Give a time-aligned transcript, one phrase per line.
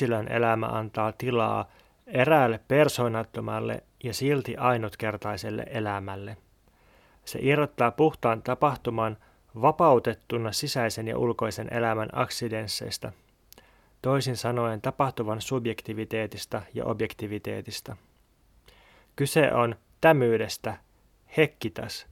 [0.00, 1.68] yksilön elämä antaa tilaa
[2.06, 6.36] eräälle persoonattomalle ja silti ainutkertaiselle elämälle.
[7.24, 9.16] Se irrottaa puhtaan tapahtuman
[9.62, 13.12] vapautettuna sisäisen ja ulkoisen elämän aksidensseista,
[14.02, 17.96] toisin sanoen tapahtuvan subjektiviteetista ja objektiviteetista.
[19.16, 20.76] Kyse on tämyydestä,
[21.36, 22.06] hekkitas,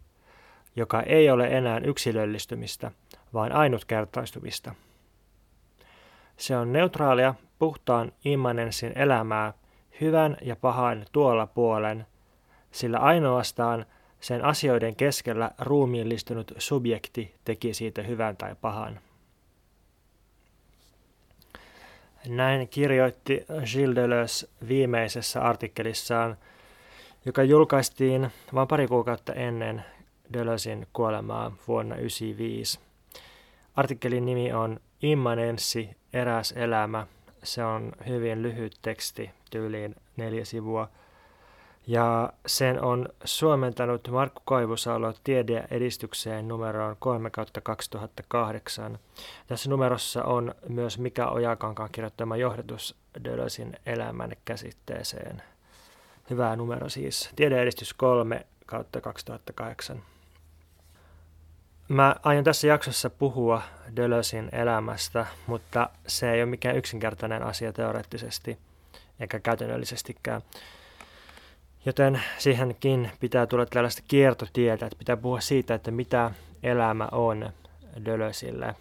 [0.77, 2.91] joka ei ole enää yksilöllistymistä,
[3.35, 4.75] vaan ainutkertaistumista.
[6.37, 9.53] Se on neutraalia, puhtaan immanenssin elämää,
[10.01, 12.07] hyvän ja pahan tuolla puolen,
[12.71, 13.87] sillä ainoastaan
[14.21, 19.01] sen asioiden keskellä ruumiillistunut subjekti teki siitä hyvän tai pahan.
[22.29, 26.37] Näin kirjoitti Gilles Deleuze viimeisessä artikkelissaan,
[27.25, 29.85] joka julkaistiin vain pari kuukautta ennen
[30.33, 32.81] Deleuzein kuolemaa vuonna 1995.
[33.77, 37.07] Artikkelin nimi on Immanenssi, eräs elämä.
[37.43, 40.89] Se on hyvin lyhyt teksti, tyyliin neljä sivua.
[41.87, 47.31] Ja sen on suomentanut Markku Koivusalo tiede edistykseen numeroon 3
[47.63, 48.99] 2008.
[49.47, 55.43] Tässä numerossa on myös Mika Ojakankaan kirjoittama johdatus Dölösin elämän käsitteeseen.
[56.31, 57.31] Hyvä numero siis.
[57.37, 60.03] Tiedeedistys 3 kautta 2008.
[61.89, 63.63] Mä aion tässä jaksossa puhua
[63.97, 68.59] Dölösin elämästä, mutta se ei ole mikään yksinkertainen asia teoreettisesti
[69.21, 70.43] eikä käytännöllisestikään.
[71.87, 76.31] Joten siihenkin pitää tulla tällaista kiertotietä, että pitää puhua siitä, että mitä
[76.63, 77.51] elämä on
[78.05, 78.75] Dölösille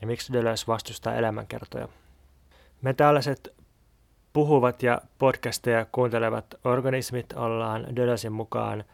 [0.00, 1.88] ja miksi Dölös vastustaa elämänkertoja.
[2.82, 3.54] Me tällaiset
[4.32, 8.84] puhuvat ja podcasteja kuuntelevat organismit ollaan Dölösin mukaan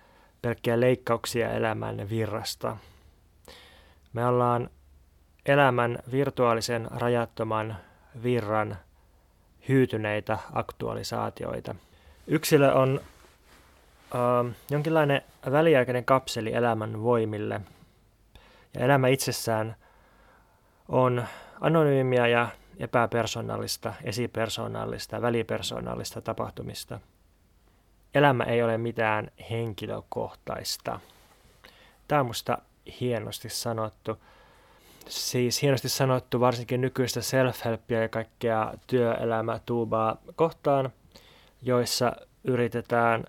[0.42, 2.76] pelkkiä leikkauksia elämän virrasta–
[4.12, 4.70] me ollaan
[5.46, 7.76] elämän virtuaalisen rajattoman
[8.22, 8.76] virran
[9.68, 11.74] hyytyneitä aktualisaatioita.
[12.26, 13.00] Yksilö on
[14.14, 17.60] äh, jonkinlainen väliaikainen kapseli elämän voimille.
[18.74, 19.76] Ja elämä itsessään
[20.88, 21.24] on
[21.60, 22.48] anonyymiä ja
[22.78, 27.00] epäpersonaalista, esipersonaalista, välipersonaalista tapahtumista.
[28.14, 31.00] Elämä ei ole mitään henkilökohtaista.
[32.08, 32.58] Tämä on musta
[33.00, 34.16] hienosti sanottu.
[35.08, 40.90] Siis hienosti sanottu varsinkin nykyistä self-helpia ja kaikkea työelämätuubaa kohtaan,
[41.62, 42.12] joissa
[42.44, 43.24] yritetään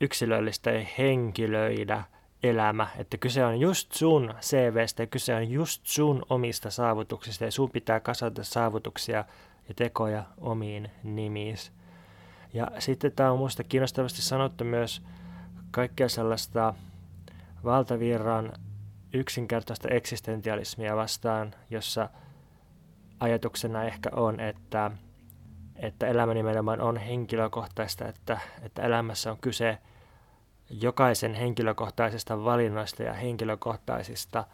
[0.00, 2.04] yksilöllistä ja henkilöidä
[2.42, 7.50] elämä, että kyse on just sun CVstä ja kyse on just sun omista saavutuksista ja
[7.50, 9.24] sun pitää kasata saavutuksia
[9.68, 11.72] ja tekoja omiin nimiis.
[12.52, 15.02] Ja sitten tämä on minusta kiinnostavasti sanottu myös
[15.70, 16.74] kaikkea sellaista
[17.64, 18.52] valtavirran
[19.12, 22.08] yksinkertaista eksistentialismia vastaan, jossa
[23.20, 24.90] ajatuksena ehkä on, että,
[25.76, 29.78] että elämä nimenomaan on henkilökohtaista, että, että elämässä on kyse
[30.70, 34.44] jokaisen henkilökohtaisista valinnoista ja henkilökohtaisista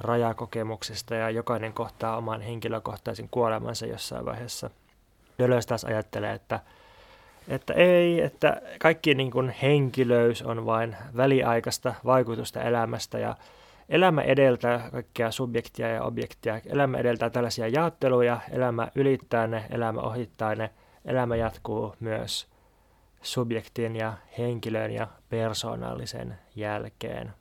[0.00, 4.70] rajakokemuksista ja jokainen kohtaa oman henkilökohtaisen kuolemansa jossain vaiheessa.
[5.38, 6.60] Deleuze taas ajattelee, että,
[7.48, 13.36] että ei, että kaikki niin kuin henkilöys on vain väliaikaista vaikutusta elämästä ja
[13.90, 16.60] Elämä edeltää kaikkea subjektia ja objektia.
[16.66, 20.70] Elämä edeltää tällaisia jaotteluja, elämä ylittää ne, elämä ohittaa ne.
[21.04, 22.46] Elämä jatkuu myös
[23.22, 27.32] subjektin ja henkilön ja persoonallisen jälkeen.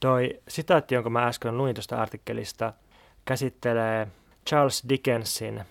[0.00, 2.72] Toi sitaatti, jonka mä äsken luin tuosta artikkelista,
[3.24, 4.08] käsittelee
[4.46, 5.64] Charles Dickensin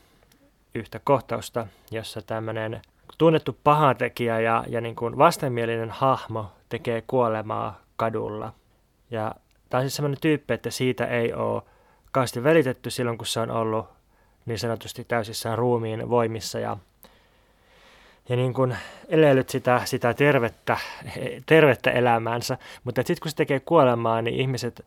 [0.76, 2.82] yhtä kohtausta, jossa tämmöinen
[3.18, 8.54] tunnettu pahatekijä ja, ja niin kuin vastenmielinen hahmo tekee kuolemaa kadulla.
[9.12, 9.36] Ja
[9.76, 11.62] Tämä on siis sellainen tyyppi, että siitä ei ole
[12.12, 13.86] kauheasti välitetty silloin, kun se on ollut
[14.46, 16.78] niin sanotusti täysissään ruumiin voimissa ja,
[18.30, 18.78] ja niin kuin
[19.10, 20.78] elelyt sitä, sitä tervettä,
[21.46, 22.58] tervettä elämäänsä.
[22.84, 24.86] Mutta sitten kun se tekee kuolemaa, niin ihmiset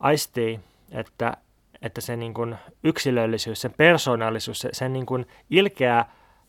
[0.00, 0.60] aistii,
[0.92, 1.36] että,
[1.82, 6.04] että se niin kuin yksilöllisyys, sen persoonallisuus, se, sen niin kuin ilkeä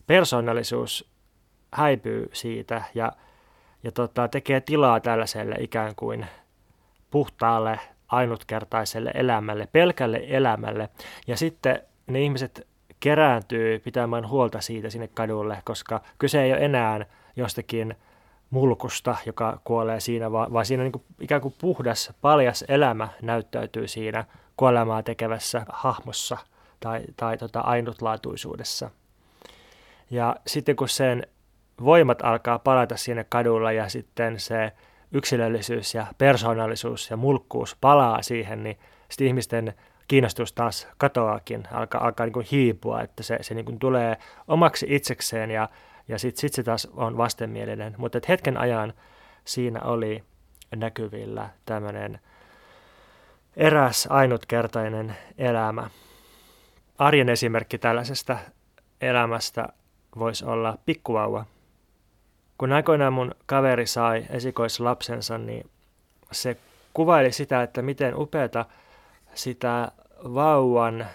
[0.06, 1.10] persoonallisuus
[1.72, 3.12] häipyy siitä ja,
[3.82, 6.26] ja tota, tekee tilaa tällaiselle ikään kuin–
[7.10, 10.88] puhtaalle, ainutkertaiselle elämälle, pelkälle elämälle.
[11.26, 12.66] Ja sitten ne ihmiset
[13.00, 17.96] kerääntyy pitämään huolta siitä sinne kadulle, koska kyse ei ole enää jostakin
[18.50, 24.24] mulkusta, joka kuolee siinä, vaan, siinä niin kuin, ikään kuin puhdas, paljas elämä näyttäytyy siinä
[24.56, 26.36] kuolemaa tekevässä hahmossa
[26.80, 28.90] tai, tai tota ainutlaatuisuudessa.
[30.10, 31.26] Ja sitten kun sen
[31.84, 34.72] voimat alkaa palata sinne kadulla ja sitten se
[35.12, 38.78] yksilöllisyys ja persoonallisuus ja mulkkuus palaa siihen, niin
[39.08, 39.74] sitten ihmisten
[40.08, 44.16] kiinnostus taas katoaakin, alkaa, alkaa niin kuin hiipua, että se, se niin kuin tulee
[44.48, 45.68] omaksi itsekseen ja,
[46.08, 47.94] ja sitten sit se taas on vastenmielinen.
[47.98, 48.92] Mutta hetken ajan
[49.44, 50.24] siinä oli
[50.76, 52.20] näkyvillä tämmöinen
[53.56, 55.90] eräs ainutkertainen elämä.
[56.98, 58.38] Arjen esimerkki tällaisesta
[59.00, 59.68] elämästä
[60.18, 61.44] voisi olla pikkuvauva.
[62.60, 65.70] Kun aikoinaan mun kaveri sai esikoislapsensa, niin
[66.32, 66.56] se
[66.94, 68.64] kuvaili sitä, että miten upeata
[69.34, 69.92] sitä
[70.24, 71.06] vauvan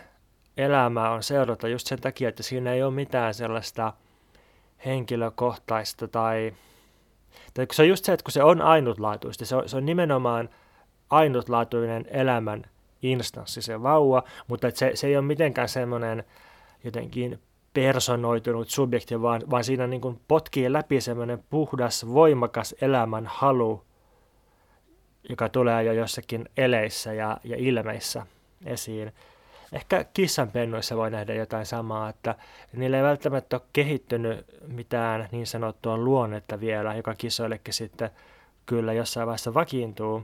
[0.57, 3.94] elämää on seurata just sen takia, että siinä ei ole mitään sellaista
[4.86, 6.53] henkilökohtaista tai,
[7.53, 10.50] tai se on just se, että kun se on ainutlaatuista, se on, se on nimenomaan
[11.09, 12.63] ainutlaatuinen elämän
[13.01, 16.24] instanssi se vauva, mutta se, se ei ole mitenkään semmoinen
[16.83, 17.39] jotenkin
[17.75, 23.83] personoitunut subjekti, vaan, vaan siinä niin kuin potkii läpi semmoinen puhdas, voimakas elämän halu,
[25.30, 28.25] joka tulee jo jossakin eleissä ja, ja ilmeissä
[28.66, 29.12] esiin.
[29.72, 32.36] Ehkä kissanpennuissa voi nähdä jotain samaa, että
[32.74, 38.10] niillä ei välttämättä ole kehittynyt mitään niin sanottua luonnetta vielä, joka kissoillekin sitten
[38.66, 40.24] kyllä jossain vaiheessa vakiintuu,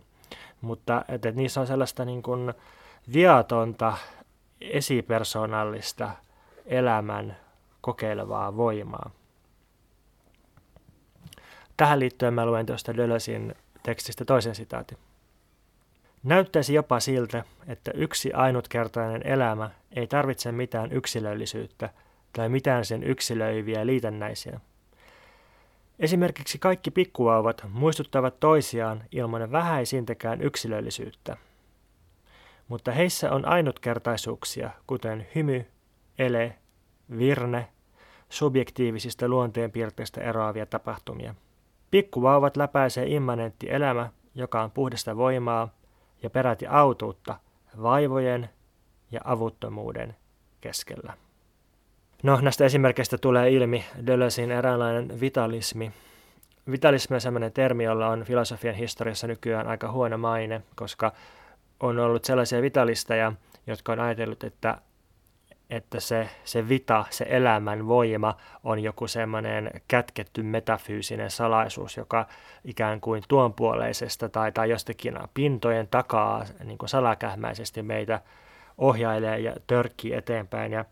[0.62, 2.54] mutta että niissä on sellaista niin kuin
[3.14, 3.98] viatonta,
[4.62, 6.12] esipersonallista
[6.66, 7.38] elämän
[7.82, 9.12] kokeilevaa voimaa.
[11.78, 14.98] Tähän liittyen mä luen tuosta Dölösin tekstistä toisen sitaatin.
[16.24, 21.90] Näyttäisi jopa siltä, että yksi ainutkertainen elämä ei tarvitse mitään yksilöllisyyttä
[22.34, 24.60] tai mitään sen yksilöiviä liitännäisiä.
[26.00, 31.38] Esimerkiksi kaikki pikkuvauvat muistuttavat toisiaan ilman vähäisintäkään yksilöllisyyttä.
[32.68, 35.66] Mutta heissä on ainutkertaisuuksia, kuten hymy,
[36.20, 36.56] ele,
[37.18, 37.68] virne,
[38.30, 41.36] subjektiivisista luonteenpiirteistä eroavia tapahtumia.
[41.92, 45.70] Pikkuvauvat läpäisee immanentti elämä, joka on puhdasta voimaa
[46.24, 47.36] ja peräti autuutta
[47.82, 48.50] vaivojen
[49.12, 50.16] ja avuttomuuden
[50.62, 51.14] keskellä.
[52.24, 55.92] No, näistä esimerkkeistä tulee ilmi Deleuzein eräänlainen vitalismi.
[56.72, 61.12] Vitalismi on sellainen termi, jolla on filosofian historiassa nykyään aika huono maine, koska
[61.80, 63.34] on ollut sellaisia vitalisteja,
[63.68, 64.78] jotka on ajatellut, että
[65.72, 72.28] että se, se vita, se elämän voima on joku semmoinen kätketty metafyysinen salaisuus, joka
[72.66, 78.22] ikään kuin tuonpuoleisesta tai, tai jostakin pintojen takaa niin kuin salakähmäisesti meitä
[78.78, 80.72] ohjailee ja törkkii eteenpäin.
[80.72, 80.86] Ja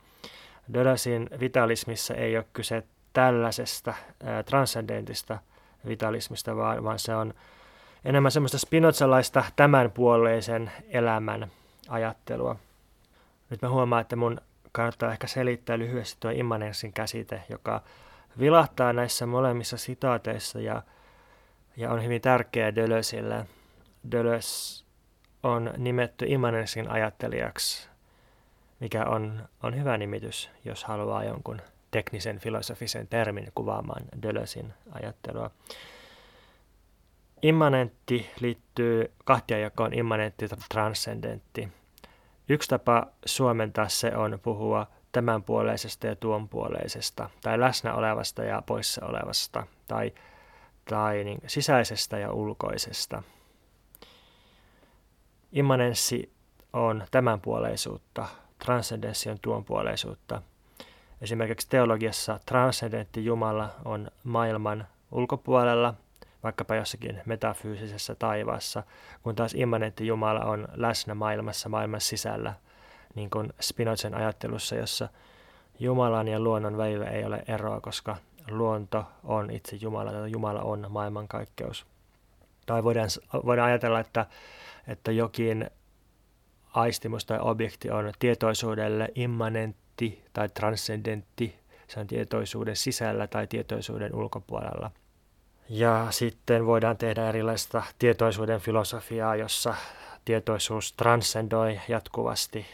[0.73, 2.83] Dödasin vitalismissa ei ole kyse
[3.13, 3.93] tällaisesta
[4.45, 5.37] transcendentista
[5.87, 7.33] vitalismista, vaan, vaan se on
[8.05, 11.51] enemmän semmoista spinozalaista tämänpuoleisen elämän
[11.89, 12.55] ajattelua.
[13.49, 14.41] Nyt mä huomaan, että mun
[14.71, 17.81] kannattaa ehkä selittää lyhyesti tuo immanenssin käsite, joka
[18.39, 20.83] vilahtaa näissä molemmissa sitaateissa ja,
[21.77, 23.45] ja on hyvin tärkeä Deleuzeille.
[24.11, 24.85] Deleuze
[25.43, 27.89] on nimetty immanenssin ajattelijaksi,
[28.79, 31.61] mikä on, on hyvä nimitys, jos haluaa jonkun
[31.91, 35.51] teknisen filosofisen termin kuvaamaan Deleuzein ajattelua.
[37.41, 41.69] Immanentti liittyy kahtiajakoon immanentti ja transcendentti.
[42.49, 49.67] Yksi tapa suomentaa se on puhua tämänpuoleisesta ja tuonpuoleisesta, tai läsnä olevasta ja poissa olevasta,
[49.87, 50.13] tai,
[50.89, 53.23] tai niin, sisäisestä ja ulkoisesta.
[55.51, 56.31] Immanenssi
[56.73, 58.27] on tämänpuoleisuutta,
[58.65, 60.41] transcendenssi on tuonpuoleisuutta.
[61.21, 65.93] Esimerkiksi teologiassa transcendentti Jumala on maailman ulkopuolella–
[66.43, 68.83] vaikkapa jossakin metafyysisessä taivaassa,
[69.23, 72.53] kun taas immanentti Jumala on läsnä maailmassa, maailman sisällä,
[73.15, 75.09] niin kuin Spinozan ajattelussa, jossa
[75.79, 78.15] Jumalan ja luonnon välillä ei ole eroa, koska
[78.49, 81.85] luonto on itse Jumala, tai Jumala on maailmankaikkeus.
[82.65, 83.09] Tai voidaan,
[83.45, 84.25] voidaan ajatella, että,
[84.87, 85.69] että jokin
[86.73, 94.91] aistimus tai objekti on tietoisuudelle immanentti tai transcendentti, se on tietoisuuden sisällä tai tietoisuuden ulkopuolella.
[95.69, 99.75] Ja sitten voidaan tehdä erilaista tietoisuuden filosofiaa, jossa
[100.25, 102.65] tietoisuus transcendoi jatkuvasti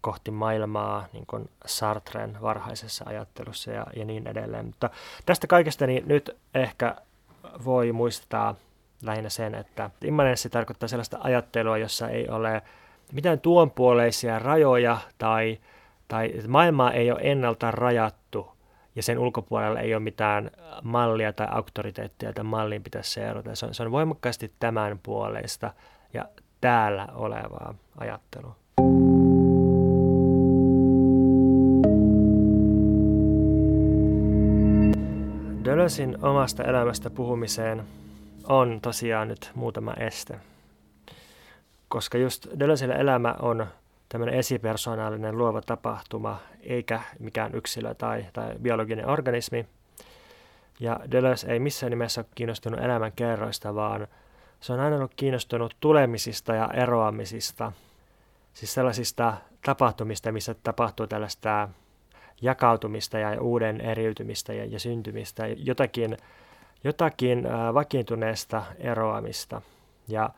[0.00, 4.66] kohti maailmaa, niin kuin Sartren varhaisessa ajattelussa ja, ja niin edelleen.
[4.66, 4.90] Mutta
[5.26, 6.96] tästä kaikesta niin nyt ehkä
[7.64, 8.54] voi muistaa
[9.02, 12.62] lähinnä sen, että immanenssi tarkoittaa sellaista ajattelua, jossa ei ole
[13.12, 15.58] mitään tuonpuoleisia rajoja tai,
[16.08, 18.59] tai maailmaa ei ole ennalta rajattu
[18.96, 20.50] ja sen ulkopuolella ei ole mitään
[20.82, 23.54] mallia tai auktoriteettia, että malliin pitäisi seurata.
[23.54, 25.72] Se on, se on voimakkaasti tämän puoleista
[26.14, 26.24] ja
[26.60, 28.56] täällä olevaa ajattelua.
[35.64, 37.82] Dölösin omasta elämästä puhumiseen
[38.48, 40.40] on tosiaan nyt muutama este.
[41.88, 43.66] Koska just Dölösillä elämä on
[44.10, 49.66] tämmöinen esipersonaalinen luova tapahtuma, eikä mikään yksilö tai, tai biologinen organismi.
[50.80, 54.08] Ja Deleuze ei missään nimessä ole kiinnostunut elämän kerroista, vaan
[54.60, 57.72] se on aina ollut kiinnostunut tulemisista ja eroamisista.
[58.52, 61.68] Siis sellaisista tapahtumista, missä tapahtuu tällaista
[62.42, 66.16] jakautumista ja uuden eriytymistä ja, ja syntymistä, jotakin,
[66.84, 69.62] jotakin äh, vakiintuneesta eroamista.
[70.08, 70.30] Ja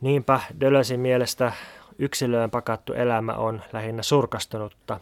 [0.00, 1.52] niinpä Deleuzein mielestä
[1.98, 5.00] yksilöön pakattu elämä on lähinnä surkastunutta.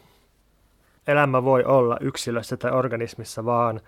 [1.06, 3.80] Elämä voi olla yksilössä tai organismissa vaan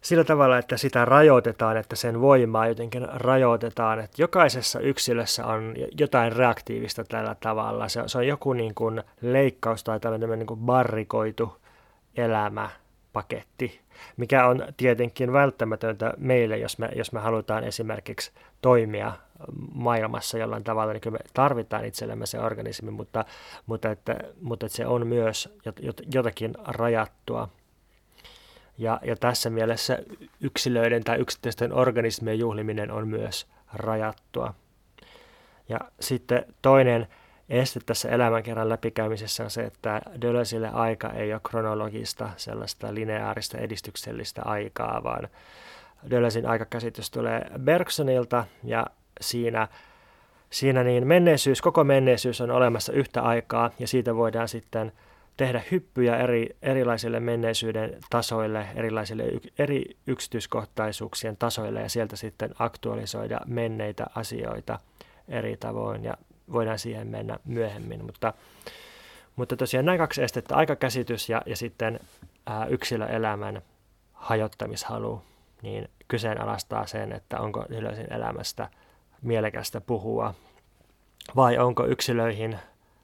[0.00, 4.00] sillä tavalla, että sitä rajoitetaan, että sen voimaa jotenkin rajoitetaan.
[4.00, 7.88] Että jokaisessa yksilössä on jotain reaktiivista tällä tavalla.
[7.88, 11.56] Se, se on joku niin kuin leikkaus tai tämmöinen niin kuin barrikoitu
[12.16, 13.80] elämäpaketti,
[14.16, 19.12] mikä on tietenkin välttämätöntä meille, jos me, jos me halutaan esimerkiksi toimia
[19.74, 23.24] maailmassa jollain tavalla, niin kyllä me tarvitaan itsellemme se organismi, mutta,
[23.66, 25.58] mutta, että, mutta että se on myös
[26.14, 27.48] jotakin rajattua.
[28.78, 29.98] Ja, ja tässä mielessä
[30.40, 34.54] yksilöiden tai yksittäisten organismien juhliminen on myös rajattua.
[35.68, 37.06] Ja sitten toinen
[37.48, 44.42] este tässä elämänkerran läpikäymisessä on se, että Deleuzelle aika ei ole kronologista, sellaista lineaarista edistyksellistä
[44.44, 45.28] aikaa, vaan
[46.10, 48.86] Deleuzein aikakäsitys tulee Bergsonilta ja
[49.20, 49.68] siinä,
[50.50, 54.92] siinä niin menneisyys, koko menneisyys on olemassa yhtä aikaa ja siitä voidaan sitten–
[55.36, 59.24] tehdä hyppyjä eri, erilaisille menneisyyden tasoille, erilaisille
[59.58, 64.78] eri yksityiskohtaisuuksien tasoille ja sieltä sitten aktualisoida menneitä asioita
[65.28, 66.14] eri tavoin ja
[66.52, 68.04] voidaan siihen mennä myöhemmin.
[68.04, 68.32] Mutta,
[69.36, 72.00] mutta tosiaan nämä kaksi estettä, aikakäsitys ja, ja sitten
[72.46, 73.62] ää, yksilöelämän
[74.12, 75.22] hajottamishalu,
[75.62, 78.68] niin kyseenalaistaa sen, että onko yksilöisin elämästä
[79.26, 80.34] mielekästä puhua
[81.36, 82.58] vai onko yksilöihin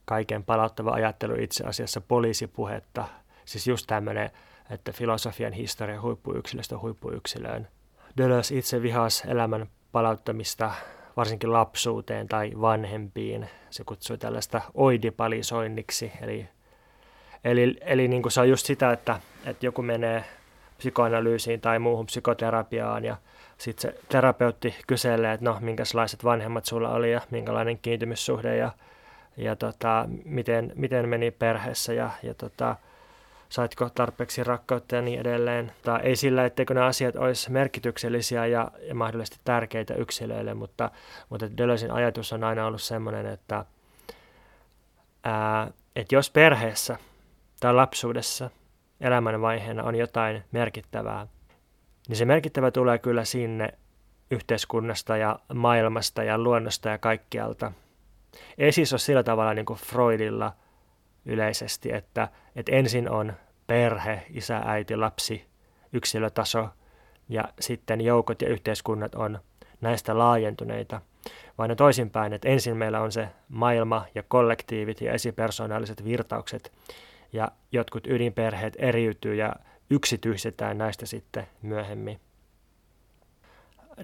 [0.05, 3.05] kaiken palauttava ajattelu itse asiassa poliisipuhetta.
[3.45, 4.31] Siis just tämmöinen,
[4.71, 7.69] että filosofian historia huippuyksilöstä huippuyksilöön.
[8.17, 10.73] Deleuze itse vihasi elämän palauttamista
[11.17, 13.49] varsinkin lapsuuteen tai vanhempiin.
[13.71, 16.49] Se kutsui tällaista oidipalisoinniksi, eli,
[17.45, 20.25] eli, eli niin kuin se on just sitä, että, että joku menee
[20.83, 23.17] psykoanalyysiin tai muuhun psykoterapiaan ja
[23.59, 28.71] sitten se terapeutti kyselee, että no minkälaiset vanhemmat sulla oli ja minkälainen kiintymyssuhde ja
[29.37, 32.77] ja tota, miten, miten meni perheessä ja, ja tota,
[33.49, 35.73] saitko tarpeeksi rakkautta ja niin edelleen.
[35.83, 40.91] Tai ei sillä, etteikö nämä asiat olisi merkityksellisiä ja, ja mahdollisesti tärkeitä yksilöille, mutta,
[41.29, 43.65] mutta Deleuzein ajatus on aina ollut sellainen, että,
[45.25, 46.97] ää, että jos perheessä
[47.61, 48.51] tai lapsuudessa
[49.03, 51.27] elämänvaiheena on jotain merkittävää,
[52.09, 53.69] niin se merkittävä tulee kyllä sinne
[54.31, 57.73] yhteiskunnasta ja maailmasta ja luonnosta ja kaikkialta–
[58.59, 60.53] ei siis ole sillä tavalla niin kuin Freudilla
[61.25, 63.33] yleisesti, että, että ensin on
[63.67, 65.47] perhe, isä, äiti, lapsi,
[65.93, 66.69] yksilötaso
[67.29, 69.39] ja sitten joukot ja yhteiskunnat on
[69.81, 71.01] näistä laajentuneita,
[71.59, 76.73] vaan ne toisinpäin, että ensin meillä on se maailma ja kollektiivit ja esipersoonalliset virtaukset
[77.33, 79.53] ja jotkut ydinperheet eriytyy ja
[79.91, 82.21] yksityistetään näistä sitten myöhemmin.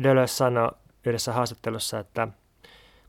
[0.03, 0.71] Deleuze sanoi
[1.07, 2.29] yhdessä haastattelussa, että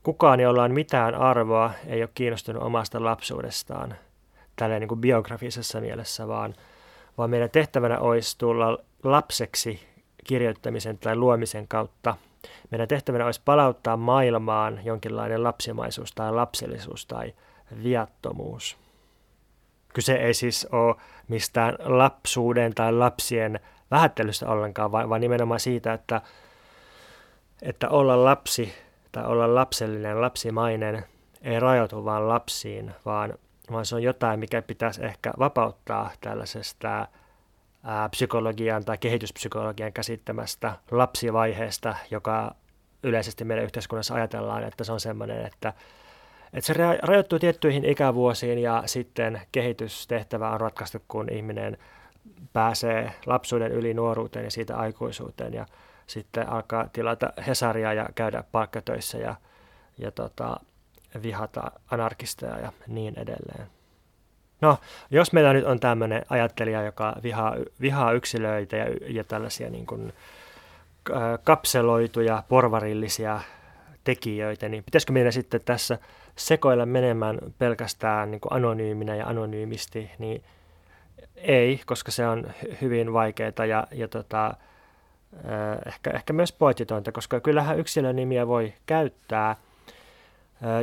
[0.03, 3.95] kukaan, jolla on mitään arvoa, ei ole kiinnostunut omasta lapsuudestaan
[4.55, 6.53] tälleen niin kuin biografisessa mielessä, vaan,
[7.17, 9.79] vaan meidän tehtävänä olisi tulla lapseksi
[10.23, 12.15] kirjoittamisen tai luomisen kautta.
[12.71, 17.33] Meidän tehtävänä olisi palauttaa maailmaan jonkinlainen lapsimaisuus tai lapsellisuus tai
[17.83, 18.77] viattomuus.
[19.93, 20.96] Kyse ei siis ole
[21.27, 23.60] mistään lapsuuden tai lapsien
[23.91, 26.22] vähättelystä ollenkaan, vaan, vaan nimenomaan siitä, että,
[27.62, 28.74] että olla lapsi
[29.12, 31.05] tai olla lapsellinen, lapsimainen
[31.41, 33.34] ei rajoitu vain lapsiin, vaan,
[33.72, 37.08] vaan se on jotain, mikä pitäisi ehkä vapauttaa tällaisesta
[37.84, 42.55] ää, psykologian tai kehityspsykologian käsittämästä lapsivaiheesta, joka
[43.03, 45.74] yleisesti meidän yhteiskunnassa ajatellaan, että se on sellainen, että,
[46.53, 51.77] että se rajoittuu tiettyihin ikävuosiin ja sitten kehitystehtävä on ratkaistu, kun ihminen
[52.53, 55.65] pääsee lapsuuden yli nuoruuteen ja siitä aikuisuuteen ja
[56.07, 59.35] sitten alkaa tilata Hesaria ja käydä palkkatöissä ja,
[59.97, 60.57] ja tota,
[61.23, 63.67] vihata anarkisteja ja niin edelleen.
[64.61, 64.77] No,
[65.11, 70.13] jos meillä nyt on tämmöinen ajattelija, joka vihaa, vihaa yksilöitä ja, ja tällaisia niin kuin,
[71.43, 73.41] kapseloituja, porvarillisia
[74.03, 75.97] tekijöitä, niin pitäisikö meidän sitten tässä
[76.35, 80.43] sekoilla menemään pelkästään niin kuin anonyyminä ja anonyymisti, niin
[81.35, 82.47] ei, koska se on
[82.81, 84.53] hyvin vaikeaa ja, ja tota,
[85.85, 89.55] ehkä, ehkä myös poetitointa, koska kyllähän yksilönimiä voi käyttää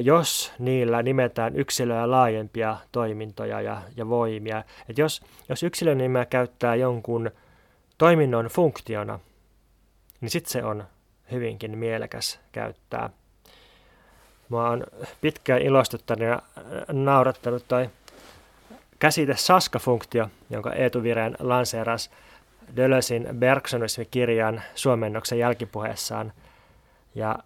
[0.03, 4.65] jos niillä nimetään yksilöä laajempia toimintoja ja, ja voimia.
[4.89, 7.31] Et jos, jos yksilön nimeä käyttää jonkun
[7.99, 9.19] toiminnon funktiona,
[10.21, 10.85] niin sitten se on
[11.31, 13.11] hyvinkin mielekäs käyttää.
[14.49, 14.85] Mua on
[15.21, 16.43] pitkään ilostuttanut ja
[16.93, 17.91] naurattanut toi
[18.99, 22.11] käsite Saska-funktio, jonka Eetu Vireen lanseeras
[22.77, 26.33] Dölösin Bergsonismi-kirjan suomennoksen jälkipuheessaan.
[27.15, 27.39] Ja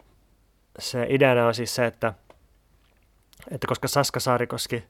[0.79, 2.13] se ideana on siis se, että,
[3.51, 4.85] että koska Saska Saarikoski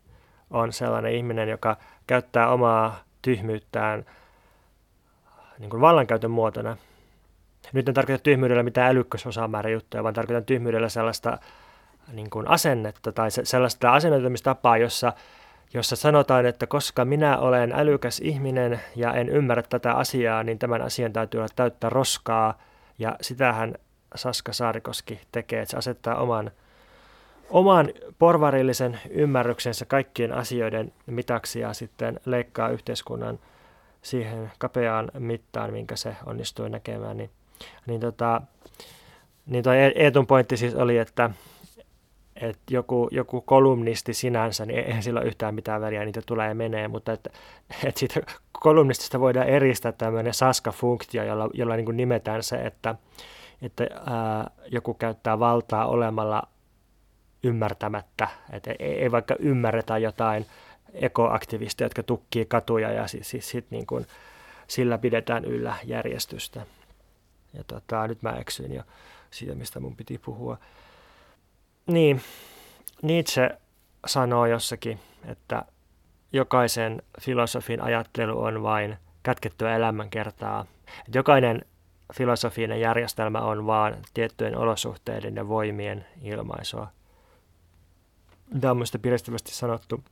[0.50, 4.06] on sellainen ihminen, joka käyttää omaa tyhmyyttään
[5.58, 6.76] niin kuin vallankäytön muotona.
[7.72, 11.38] Nyt en tarkoita tyhmyydellä mitään älykkösosamäärä juttuja, vaan tarkoitan tyhmyydellä sellaista
[12.12, 15.12] niin kuin asennetta tai sellaista asennoitumistapaa, jossa,
[15.74, 20.82] jossa sanotaan, että koska minä olen älykäs ihminen ja en ymmärrä tätä asiaa, niin tämän
[20.82, 22.58] asian täytyy olla täyttä roskaa.
[22.98, 23.74] Ja sitähän
[24.14, 26.50] Saska Saarikoski tekee, että se asettaa oman,
[27.50, 33.38] oman porvarillisen ymmärryksensä kaikkien asioiden mitaksi ja sitten leikkaa yhteiskunnan
[34.02, 37.16] siihen kapeaan mittaan, minkä se onnistui näkemään.
[37.16, 37.30] Niin,
[37.86, 38.42] niin, tota,
[39.46, 41.30] niin toi Eetun pointti siis oli, että,
[42.36, 46.54] että joku, joku kolumnisti sinänsä, niin eihän sillä ole yhtään mitään väliä, niitä tulee ja
[46.54, 47.30] menee, mutta että,
[47.84, 48.20] että siitä
[48.52, 52.94] kolumnistista voidaan eristää tämmöinen Saska-funktio, jolla, jolla niin nimetään se, että,
[53.62, 56.42] että ää, joku käyttää valtaa olemalla
[57.42, 60.46] ymmärtämättä, että ei, ei vaikka ymmärretä jotain
[60.94, 64.06] ekoaktivisteja, jotka tukkii katuja ja siis, siis sit niin kuin,
[64.66, 66.66] sillä pidetään yllä järjestystä.
[67.52, 68.82] Ja tota, nyt mä eksyin jo
[69.30, 70.58] siitä, mistä mun piti puhua.
[71.86, 72.22] Niin,
[73.02, 73.58] Nietzsche
[74.06, 75.64] sanoo jossakin, että
[76.32, 80.66] jokaisen filosofin ajattelu on vain kätkettyä elämänkertaa.
[81.06, 81.64] Että jokainen
[82.14, 86.86] filosofinen järjestelmä on vain tiettyjen olosuhteiden ja voimien ilmaisua.
[88.60, 90.04] Tämä on minusta piristävästi sanottu.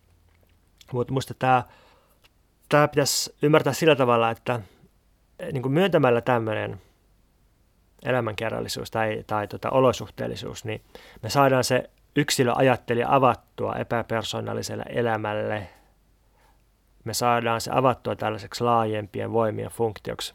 [0.93, 1.63] Mutta minusta tämä,
[2.69, 4.61] tämä pitäisi ymmärtää sillä tavalla, että
[5.53, 6.81] niin kuin myöntämällä tämmöinen
[8.03, 10.83] elämänkerrallisuus tai, tai tota, olosuhteellisuus, niin
[11.23, 15.69] me saadaan se yksilöajattelija avattua epäpersonalliselle elämälle.
[17.05, 20.35] Me saadaan se avattua tällaiseksi laajempien voimien funktioksi.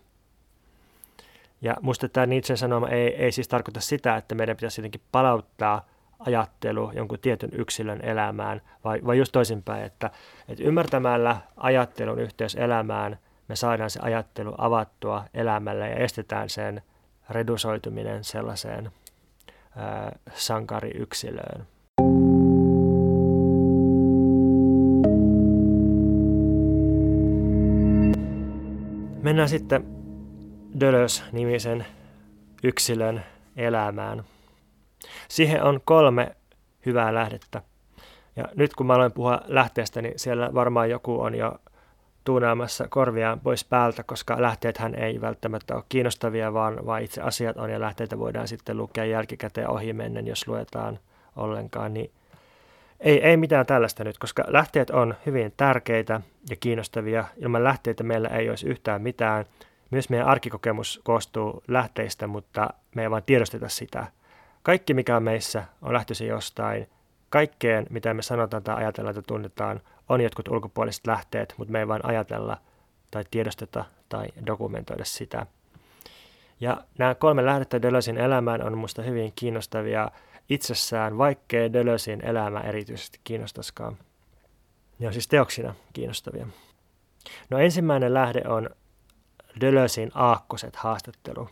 [1.61, 5.85] Ja minusta tämä Nietzschen sanoma ei, ei siis tarkoita sitä, että meidän pitäisi jotenkin palauttaa
[6.19, 10.09] ajattelu jonkun tietyn yksilön elämään, vai, vai just toisinpäin, että,
[10.47, 16.81] että ymmärtämällä ajattelun yhteys elämään me saadaan se ajattelu avattua elämälle ja estetään sen
[17.29, 18.91] redusoituminen sellaiseen
[19.75, 21.67] ää, sankariyksilöön.
[29.23, 29.85] Mennään sitten
[30.79, 31.85] Dölös-nimisen
[32.63, 33.23] yksilön
[33.55, 34.23] elämään.
[35.27, 36.35] Siihen on kolme
[36.85, 37.61] hyvää lähdettä.
[38.35, 41.55] Ja nyt kun mä aloin puhua lähteestä, niin siellä varmaan joku on jo
[42.23, 47.69] tuunaamassa korviaan pois päältä, koska lähteethän ei välttämättä ole kiinnostavia, vaan, vaan itse asiat on
[47.69, 50.99] ja lähteitä voidaan sitten lukea jälkikäteen ohi mennen, jos luetaan
[51.35, 51.93] ollenkaan.
[51.93, 52.11] Niin
[52.99, 57.25] ei, ei mitään tällaista nyt, koska lähteet on hyvin tärkeitä ja kiinnostavia.
[57.37, 59.45] Ilman lähteitä meillä ei olisi yhtään mitään.
[59.91, 64.07] Myös meidän arkikokemus koostuu lähteistä, mutta me ei vaan tiedosteta sitä.
[64.63, 66.89] Kaikki, mikä on meissä, on lähtöisin jostain.
[67.29, 71.87] Kaikkeen, mitä me sanotaan tai ajatellaan tai tunnetaan, on jotkut ulkopuoliset lähteet, mutta me ei
[71.87, 72.57] vain ajatella
[73.11, 75.45] tai tiedosteta tai dokumentoida sitä.
[76.59, 80.11] Ja nämä kolme lähdettä Deleuzein elämään on minusta hyvin kiinnostavia
[80.49, 83.97] itsessään, vaikkei Deleuzein elämä erityisesti kiinnostaskaan.
[84.99, 86.47] Ne on siis teoksina kiinnostavia.
[87.49, 88.69] No ensimmäinen lähde on
[89.61, 91.49] Deleuzein aakkoset haastattelu.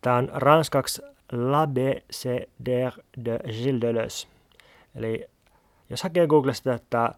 [0.00, 4.28] Tämä on ranskaksi L'ABCDR de Gilles Deleuze.
[4.94, 5.26] Eli
[5.90, 7.14] jos hakee Googlesta, että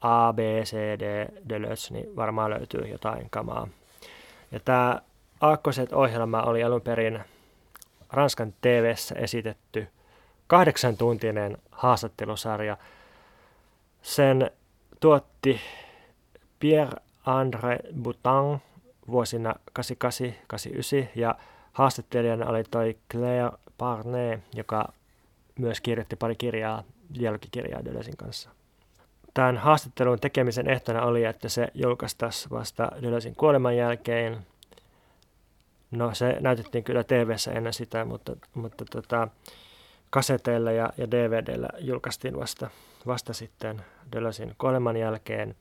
[0.00, 3.68] A, B, C, D, Deleuze, niin varmaan löytyy jotain kamaa.
[4.52, 5.00] Ja tämä
[5.40, 7.20] Aakkoset-ohjelma oli alun perin
[8.12, 9.88] Ranskan tv esitetty
[10.46, 12.76] kahdeksan tuntinen haastattelusarja.
[14.02, 14.50] Sen
[15.00, 15.60] tuotti
[16.60, 18.62] Pierre-André Boutin
[19.08, 19.82] vuosina 88-89
[21.14, 21.34] ja
[21.72, 24.92] haastattelijana oli toi Claire Parnet, joka
[25.58, 26.82] myös kirjoitti pari kirjaa,
[27.18, 28.50] dialogikirjaa Deleuzein kanssa.
[29.38, 34.46] Tämän haastattelun tekemisen ehtona oli, että se julkaistaisiin vasta Deleuzein kuoleman jälkeen.
[35.90, 39.28] No se näytettiin kyllä tv ennen sitä, mutta, mutta tota,
[40.10, 42.70] kaseteilla ja, ja DVDllä julkaistiin vasta,
[43.06, 45.54] vasta sitten Deleuzein kuoleman jälkeen.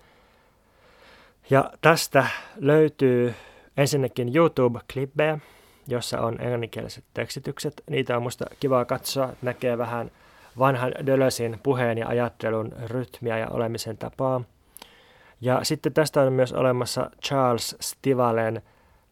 [1.50, 3.36] Ja tästä löytyy
[3.78, 5.40] ensinnäkin YouTube-klippejä,
[5.88, 7.84] jossa on englanninkieliset tekstitykset.
[7.90, 10.12] Niitä on musta kiva katsoa, näkee vähän
[10.60, 14.42] vanhan Dölösin puheen ja ajattelun rytmiä ja olemisen tapaa.
[15.42, 18.62] Ja sitten tästä on myös olemassa Charles Stivalen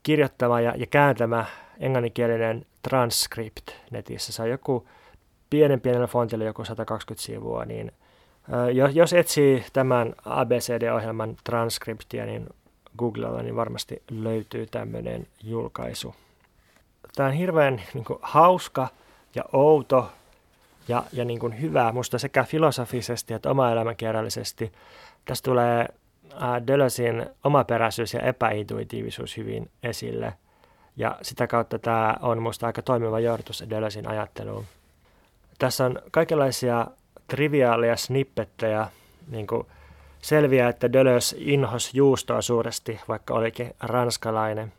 [0.03, 1.45] kirjoittama ja, ja kääntämä
[1.79, 4.33] englanninkielinen transcript netissä.
[4.33, 4.87] Se on joku
[5.49, 7.91] pienen pienellä fontilla joku 120 sivua, niin
[8.93, 12.49] jos etsii tämän ABCD-ohjelman transkriptia, niin
[12.97, 16.15] Googlella niin varmasti löytyy tämmöinen julkaisu.
[17.15, 18.87] Tämä on hirveän niin kuin, hauska
[19.35, 20.11] ja outo
[20.87, 24.71] ja, ja niin kuin, hyvä musta sekä filosofisesti että oma elämäkerrallisesti.
[25.25, 25.87] Tästä tulee
[26.67, 30.33] Deleuzin omaperäisyys ja epäintuitiivisuus hyvin esille.
[30.97, 34.65] Ja sitä kautta tämä on musta aika toimiva johdatus Deleuzin ajatteluun.
[35.59, 36.87] Tässä on kaikenlaisia
[37.27, 38.87] triviaaleja snippettejä,
[39.31, 39.67] niin kuin
[40.21, 44.73] selviää, että Deleuze inhos juustoa suuresti, vaikka olikin ranskalainen.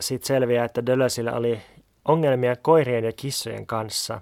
[0.00, 1.60] Sitten selviää, että Deleuzella oli
[2.04, 4.20] ongelmia koirien ja kissojen kanssa.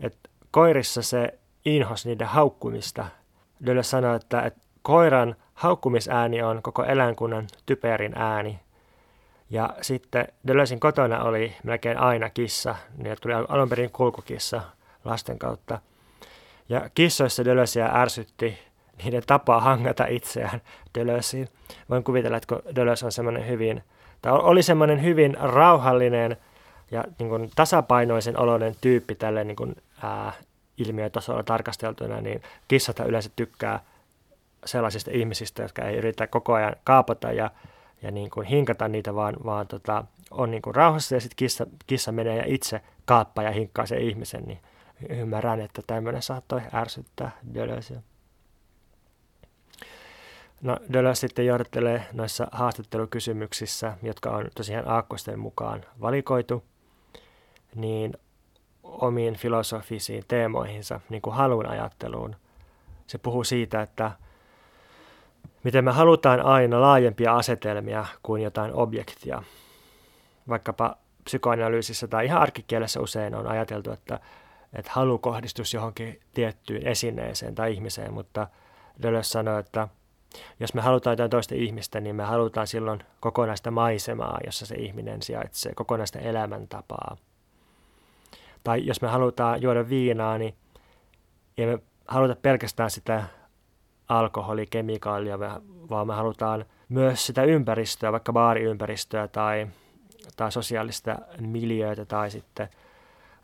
[0.00, 0.16] Et
[0.50, 3.06] koirissa se inhos niiden haukkumista.
[3.66, 8.60] Deleuze sanoi, että, että koiran haukkumisääni on koko eläinkunnan typerin ääni.
[9.50, 14.60] Ja sitten Deleuzein kotona oli melkein aina kissa, niin tuli alun perin kulkukissa
[15.04, 15.78] lasten kautta.
[16.68, 18.58] Ja kissoissa Deleuzeä ärsytti
[19.04, 20.60] niiden tapa hangata itseään
[20.94, 21.48] Deleuziin.
[21.90, 23.82] Voin kuvitella, että kun Deleuze on semmoinen hyvin,
[24.22, 26.36] tai oli semmoinen hyvin rauhallinen
[26.90, 30.32] ja niin kuin tasapainoisen oloinen tyyppi tälle niin kuin, ää,
[30.78, 33.80] ilmiötasolla tarkasteltuna, niin kissat yleensä tykkää
[34.64, 37.50] sellaisista ihmisistä, jotka ei yritä koko ajan kaapata ja,
[38.02, 41.66] ja niin kuin hinkata niitä, vaan, vaan tota, on niin kuin rauhassa ja sitten kissa,
[41.86, 44.58] kissa menee ja itse kaappaa ja hinkkaa sen ihmisen, niin
[45.08, 48.02] ymmärrän, että tämmöinen saattoi ärsyttää Deleuzeä.
[50.62, 56.64] No, Deleuze sitten johdattelee noissa haastattelukysymyksissä, jotka on tosiaan aakkosten mukaan valikoitu,
[57.74, 58.12] niin
[58.90, 62.36] omiin filosofisiin teemoihinsa, niin kuin halun ajatteluun.
[63.06, 64.10] Se puhuu siitä, että
[65.64, 69.42] miten me halutaan aina laajempia asetelmia kuin jotain objektia.
[70.48, 74.20] Vaikkapa psykoanalyysissä tai ihan arkikielessä usein on ajateltu, että,
[74.72, 78.46] että halu kohdistus johonkin tiettyyn esineeseen tai ihmiseen, mutta
[79.02, 79.88] Deleuze sanoi, että
[80.60, 85.22] jos me halutaan jotain toista ihmistä, niin me halutaan silloin kokonaista maisemaa, jossa se ihminen
[85.22, 87.16] sijaitsee, kokonaista elämäntapaa.
[88.64, 90.54] Tai jos me halutaan juoda viinaa, niin
[91.58, 93.24] ei me haluta pelkästään sitä
[94.08, 95.38] alkoholikemikaalia,
[95.90, 99.66] vaan me halutaan myös sitä ympäristöä, vaikka baariympäristöä tai,
[100.36, 102.68] tai sosiaalista miljöötä tai sitten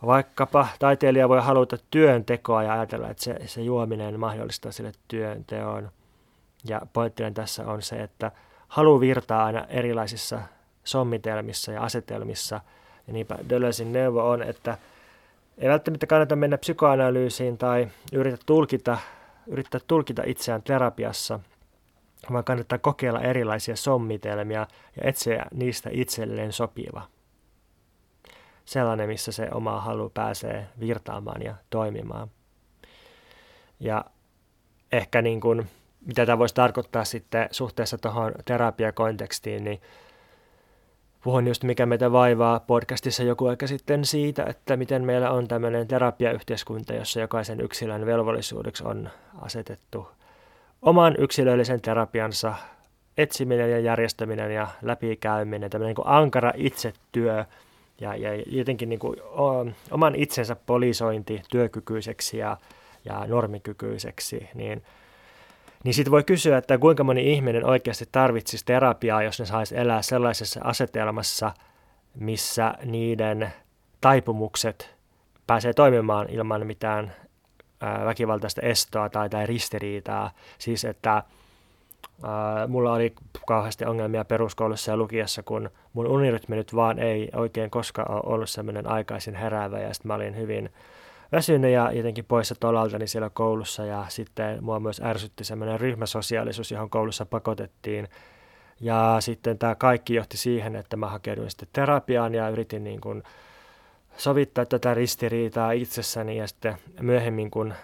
[0.06, 5.90] vaikkapa taiteilija voi haluta työntekoa ja ajatella, että se, se juominen mahdollistaa sille työnteon.
[6.64, 8.32] Ja pointtinen tässä on se, että
[8.68, 10.40] halu virtaa aina erilaisissa
[10.84, 12.60] sommitelmissa ja asetelmissa.
[13.06, 14.78] Ja niinpä Deleuzein neuvo on, että
[15.58, 18.98] ei välttämättä kannata mennä psykoanalyysiin tai yritä tulkita,
[19.46, 21.40] yrittää tulkita itseään terapiassa,
[22.32, 24.66] vaan kannattaa kokeilla erilaisia sommitelmia
[24.96, 27.02] ja etsiä niistä itselleen sopiva.
[28.64, 32.30] Sellainen, missä se oma halu pääsee virtaamaan ja toimimaan.
[33.80, 34.04] Ja
[34.92, 35.66] ehkä niin kuin,
[36.06, 39.80] mitä tämä voisi tarkoittaa sitten suhteessa tuohon terapiakontekstiin, niin
[41.26, 45.88] puhun just mikä meitä vaivaa podcastissa joku aika sitten siitä, että miten meillä on tämmöinen
[45.88, 49.08] terapiayhteiskunta, jossa jokaisen yksilön velvollisuudeksi on
[49.40, 50.08] asetettu
[50.82, 52.54] oman yksilöllisen terapiansa
[53.18, 57.44] etsiminen ja järjestäminen ja läpikäyminen, tämmöinen niin kuin ankara itsetyö
[58.00, 59.16] ja, ja jotenkin niin kuin
[59.90, 62.56] oman itsensä polisointi työkykyiseksi ja,
[63.04, 64.82] ja normikykyiseksi, niin–
[65.84, 70.02] niin sitten voi kysyä, että kuinka moni ihminen oikeasti tarvitsisi terapiaa, jos ne saisi elää
[70.02, 71.52] sellaisessa asetelmassa,
[72.14, 73.52] missä niiden
[74.00, 74.96] taipumukset
[75.46, 77.12] pääsee toimimaan ilman mitään
[78.04, 80.30] väkivaltaista estoa tai, tai ristiriitaa.
[80.58, 81.22] Siis että
[82.22, 83.14] ää, mulla oli
[83.46, 88.50] kauheasti ongelmia peruskoulussa ja lukiessa, kun mun unirytmi nyt vaan ei oikein koskaan ole ollut
[88.50, 90.70] semmoinen aikaisin heräävä ja sitten mä olin hyvin
[91.32, 96.90] väsynyt ja jotenkin poissa tolaltani siellä koulussa ja sitten mua myös ärsytti semmoinen ryhmäsosiaalisuus, johon
[96.90, 98.08] koulussa pakotettiin.
[98.80, 103.22] Ja sitten tämä kaikki johti siihen, että mä hakeuduin sitten terapiaan ja yritin niin kuin
[104.16, 107.74] sovittaa tätä ristiriitaa itsessäni ja sitten myöhemmin kun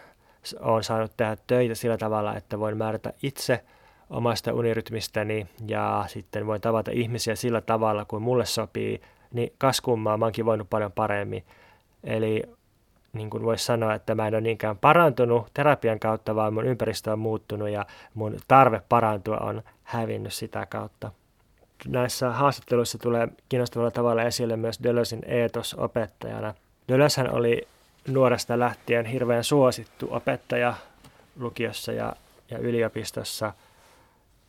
[0.61, 3.65] olen saanut tehdä töitä sillä tavalla, että voin määrätä itse
[4.11, 9.01] omasta unirytmistäni ja sitten voin tavata ihmisiä sillä tavalla, kuin mulle sopii,
[9.33, 11.45] niin kaskummaa mä oonkin voinut paljon paremmin.
[12.05, 12.43] Eli
[13.13, 17.13] niin kuin voisi sanoa, että mä en ole niinkään parantunut terapian kautta, vaan mun ympäristö
[17.13, 21.13] on muuttunut ja mun tarve parantua on hävinnyt sitä kautta.
[21.89, 26.55] näissä haastatteluissa tulee kiinnostavalla tavalla esille myös Dölösin eetos opettajana.
[26.89, 27.69] Dölöshän oli
[28.09, 30.75] nuoresta lähtien hirveän suosittu opettaja
[31.39, 32.13] lukiossa ja,
[32.51, 33.53] ja yliopistossa.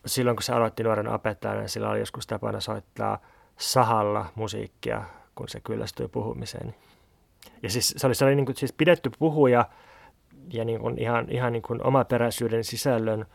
[0.06, 3.20] Silloin kun se aloitti nuoren opettajana, niin sillä oli joskus tapana soittaa
[3.58, 5.04] sahalla musiikkia,
[5.36, 6.76] kun se kyllästyi puhumiseen.
[7.64, 9.66] Ja siis se oli, se oli niin kuin, siis pidetty puhuja
[10.54, 13.26] ja niin kuin ihan, ihan niin kuin omaperäisyyden sisällön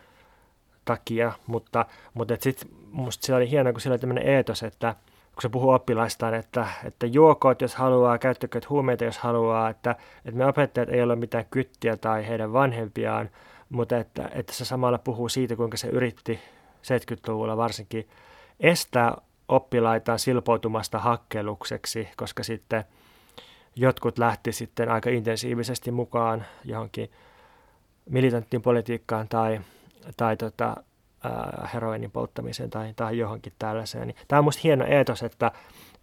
[0.85, 4.95] takia, mutta, mutta sitten musta se oli hienoa, kun sillä oli tämmöinen eetos, että
[5.35, 9.91] kun se puhuu oppilaistaan, että, että juokoot jos haluaa, käyttäkööt huumeita jos haluaa, että,
[10.25, 13.31] että me opettajat ei ole mitään kyttiä tai heidän vanhempiaan,
[13.69, 16.39] mutta että, että se samalla puhuu siitä, kuinka se yritti
[16.83, 18.09] 70-luvulla varsinkin
[18.61, 19.17] estää
[19.49, 22.85] oppilaitaan silpoutumasta hakkelukseksi, koska sitten
[23.77, 27.11] jotkut lähti sitten aika intensiivisesti mukaan johonkin
[28.11, 29.61] militanttiin politiikkaan tai,
[30.17, 30.77] tai tota,
[31.27, 34.07] äh, heroinin polttamiseen tai, tai johonkin tällaiseen.
[34.07, 35.53] Niin tämä on minusta hieno eetos, että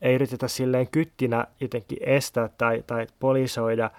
[0.02, 3.92] ei yritetä silleen kyttinä jotenkin estää tai, tai polisoida,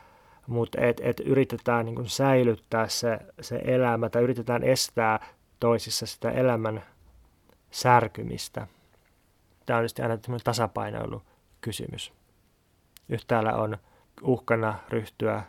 [0.46, 5.26] mutta et, et yritetään niin kuin säilyttää se, se elämä tai yritetään estää
[5.60, 6.82] toisissa sitä elämän
[7.70, 8.66] särkymistä.
[9.66, 11.22] Tämä on tietysti aina tasapainoilu
[11.60, 12.12] kysymys.
[13.08, 13.76] Yhtäällä on
[14.22, 15.42] uhkana ryhtyä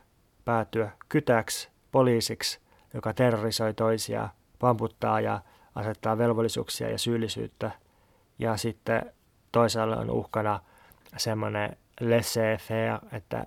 [0.45, 2.59] päätyä kytäksi, poliisiksi,
[2.93, 5.41] joka terrorisoi toisia, pamputtaa ja
[5.75, 7.71] asettaa velvollisuuksia ja syyllisyyttä.
[8.39, 9.13] Ja sitten
[9.51, 10.59] toisaalla on uhkana
[11.17, 13.45] semmoinen laissez-faire, että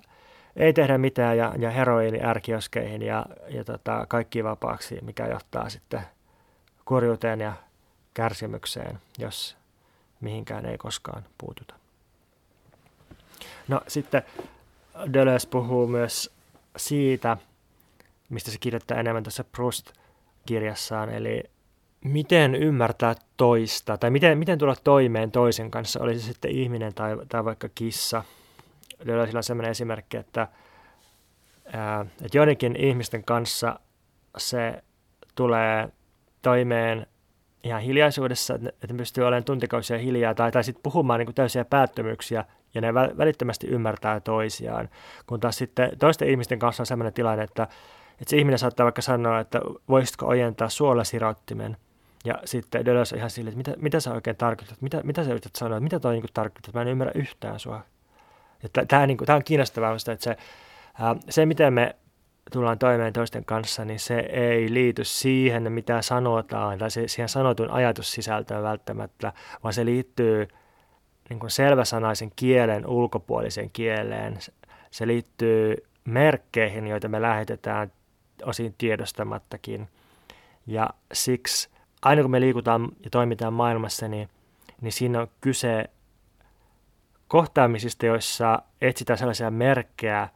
[0.56, 6.00] ei tehdä mitään ja, ja heroiini ärkioskeihin ja, ja tota, kaikki vapaaksi, mikä johtaa sitten
[6.84, 7.52] kurjuuteen ja
[8.14, 9.56] kärsimykseen, jos
[10.20, 11.79] mihinkään ei koskaan puututa.
[13.68, 14.22] No sitten
[15.12, 16.30] Deleuze puhuu myös
[16.76, 17.36] siitä,
[18.28, 21.42] mistä se kirjoittaa enemmän tässä Proust-kirjassaan, eli
[22.04, 27.16] miten ymmärtää toista, tai miten, miten tulla toimeen toisen kanssa, oli se sitten ihminen tai,
[27.28, 28.24] tai vaikka kissa.
[29.06, 30.48] Deleuzeilla on sellainen esimerkki, että,
[32.24, 33.80] että joidenkin ihmisten kanssa
[34.38, 34.82] se
[35.34, 35.88] tulee
[36.42, 37.06] toimeen
[37.64, 42.44] ihan hiljaisuudessa, että ne pystyy olemaan tuntikausia hiljaa tai, tai sitten puhumaan niin täysiä päättömyyksiä
[42.74, 44.88] ja ne välittömästi ymmärtää toisiaan.
[45.26, 47.62] Kun taas sitten toisten ihmisten kanssa on sellainen tilanne, että,
[48.12, 51.76] että se ihminen saattaa vaikka sanoa, että voisitko ojentaa suolasirottimen.
[52.24, 55.30] Ja sitten Deleuze on ihan silleen, että mitä, mitä sä oikein tarkoitat, mitä, mitä sä
[55.30, 57.80] yrität sanoa, mitä toi niin tarkoittaa, mä en ymmärrä yhtään sua.
[58.88, 60.36] Tämä niin on kiinnostavaa, että se,
[61.00, 61.96] ää, se miten me
[62.52, 67.70] tullaan toimeen toisten kanssa, niin se ei liity siihen, mitä sanotaan, tai se, siihen sanotun
[67.70, 70.48] ajatussisältöön välttämättä, vaan se liittyy
[71.30, 74.38] niin kuin selväsanaisen kielen ulkopuoliseen kieleen.
[74.90, 77.92] Se liittyy merkkeihin, joita me lähetetään
[78.44, 79.88] osin tiedostamattakin.
[80.66, 81.68] Ja siksi
[82.02, 84.28] aina kun me liikutaan ja toimitaan maailmassa, niin,
[84.80, 85.84] niin siinä on kyse
[87.28, 90.28] kohtaamisista, joissa etsitään sellaisia merkkejä,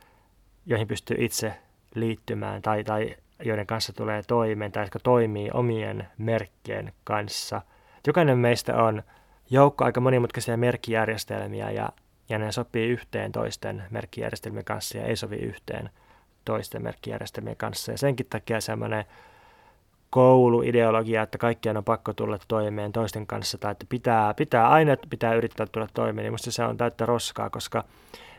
[0.67, 1.55] joihin pystyy itse
[1.95, 7.63] liittymään tai, tai joiden kanssa tulee toimeen tai jotka toimii omien merkkien kanssa.
[8.07, 9.03] Jokainen meistä on
[9.51, 11.89] joukko aika monimutkaisia merkkijärjestelmiä ja,
[12.29, 15.91] ja ne sopii yhteen toisten merkkijärjestelmien kanssa ja ei sovi yhteen
[16.45, 17.93] toisten merkkijärjestelmien kanssa.
[17.93, 19.05] Ja senkin takia semmoinen
[20.11, 25.35] kouluideologia, että kaikkien on pakko tulla toimeen toisten kanssa tai että pitää, pitää aina pitää
[25.35, 27.85] yrittää tulla toimeen, niin minusta se on täyttä roskaa, koska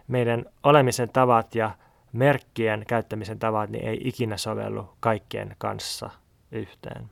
[0.08, 1.72] meidän olemisen tavat ja
[2.14, 6.10] merkkien käyttämisen tavat niin ei ikinä sovellu kaikkien kanssa
[6.52, 7.10] yhteen.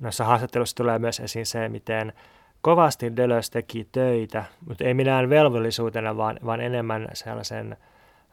[0.00, 2.12] Noissa haastatteluissa tulee myös esiin se, miten
[2.62, 7.76] kovasti Deleuze teki töitä, mutta ei minään velvollisuutena, vaan, vaan enemmän sellaisen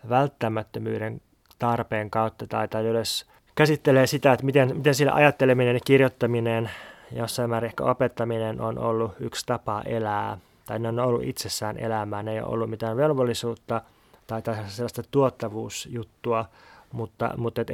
[0.10, 1.22] välttämättömyyden
[1.60, 2.48] tarpeen kautta.
[2.48, 6.70] Tai, tai Deleuze käsittelee sitä, että miten, miten sillä ajatteleminen ja kirjoittaminen,
[7.12, 10.38] jossain määrin ehkä opettaminen on ollut yksi tapa elää.
[10.66, 13.82] Tai ne on ollut itsessään elämää, ne ei ole ollut mitään velvollisuutta
[14.28, 16.46] tai, tai sellaista tuottavuusjuttua,
[16.92, 17.68] mutta, mutta et,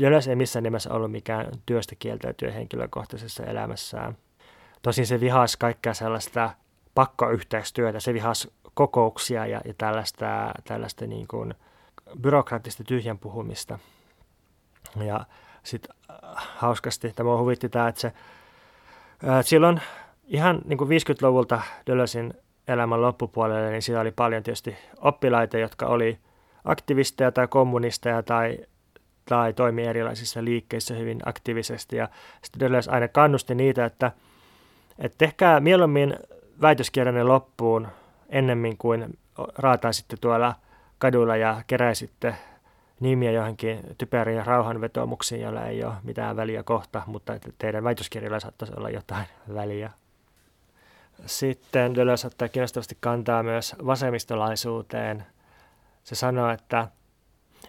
[0.00, 4.16] Deleuze ei missään nimessä ollut mikään työstä kieltäytyä henkilökohtaisessa elämässään.
[4.86, 6.50] Tosin se vihas kaikkea sellaista
[6.94, 11.54] pakkoyhteistyötä, se vihas kokouksia ja, ja tällaista, tällaista niin kuin
[12.20, 13.78] byrokraattista tyhjän puhumista.
[15.04, 15.26] Ja
[15.62, 18.12] sitten äh, hauskasti tämä huvitti tämä, että se
[19.26, 19.80] ää, äh, silloin
[20.26, 22.34] ihan niin kuin 50-luvulta Dölösin
[22.68, 26.18] elämän loppupuolelle, niin siellä oli paljon tietysti oppilaita, jotka oli
[26.64, 28.58] aktivisteja tai kommunisteja tai,
[29.28, 31.96] tai toimi erilaisissa liikkeissä hyvin aktiivisesti.
[31.96, 32.08] Ja
[32.42, 34.12] sitten Deleuze aina kannusti niitä, että–
[34.98, 36.16] että tehkää mieluummin
[36.60, 37.88] väitöskirjanne loppuun
[38.28, 39.18] ennemmin kuin
[39.58, 40.54] raataisitte tuolla
[40.98, 42.34] kadulla ja keräisitte
[43.00, 48.90] nimiä johonkin typeriin rauhanvetomuksiin, joilla ei ole mitään väliä kohta, mutta teidän väitöskirjalla saattaisi olla
[48.90, 49.90] jotain väliä.
[51.26, 55.26] Sitten Deleuze ottaa kiinnostavasti kantaa myös vasemmistolaisuuteen.
[56.04, 56.88] Se sanoo, että,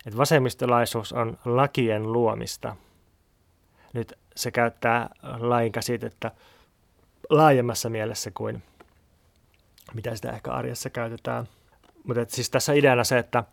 [0.05, 2.75] että vasemmistolaisuus on lakien luomista.
[3.93, 5.09] Nyt se käyttää
[5.39, 6.31] lain käsitettä
[7.29, 8.63] laajemmassa mielessä kuin
[9.93, 11.47] mitä sitä ehkä arjessa käytetään.
[12.03, 13.43] Mutta siis tässä ideana se, että,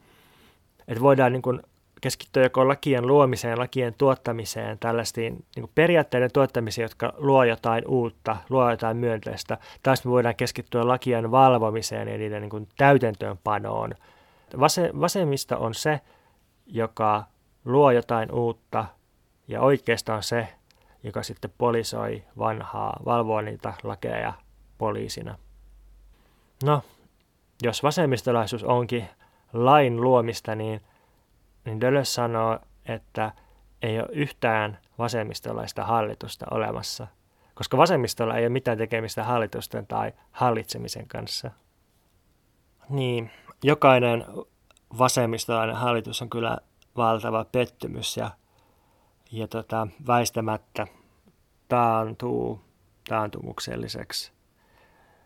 [0.89, 1.61] että voidaan niin kuin
[2.01, 8.71] keskittyä joko lakien luomiseen, lakien tuottamiseen, tällaisiin niin periaatteiden tuottamiseen, jotka luo jotain uutta, luo
[8.71, 13.95] jotain myönteistä, tai me voidaan keskittyä lakien valvomiseen ja niiden niin kuin täytäntöönpanoon.
[14.61, 16.01] Vase, vasemmista on se,
[16.67, 17.25] joka
[17.65, 18.85] luo jotain uutta,
[19.49, 20.49] ja oikeastaan se,
[21.05, 24.33] joka sitten polisoi vanhaa, valvoo niitä lakeja
[24.79, 25.39] poliisina.
[26.65, 26.83] No,
[27.63, 29.09] jos vasemmistolaisuus onkin
[29.53, 30.81] lain luomista, niin,
[31.65, 33.33] niin Deleuze sanoo, että
[33.83, 37.07] ei ole yhtään vasemmistolaista hallitusta olemassa,
[37.55, 41.51] koska vasemmistolla ei ole mitään tekemistä hallitusten tai hallitsemisen kanssa.
[42.89, 43.31] Niin,
[43.63, 44.25] jokainen
[44.99, 46.59] vasemmistolainen hallitus on kyllä
[46.97, 48.31] valtava pettymys ja,
[49.35, 50.87] ja tota, väistämättä
[51.69, 52.61] taantuu
[53.09, 54.33] taantumukselliseksi.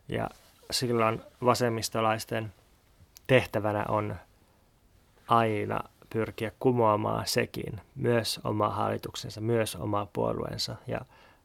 [0.09, 0.31] Ja
[0.71, 2.53] silloin vasemmistolaisten
[3.27, 4.17] tehtävänä on
[5.29, 11.01] aina pyrkiä kumoamaan sekin, myös oma hallituksensa, myös oma puolueensa ja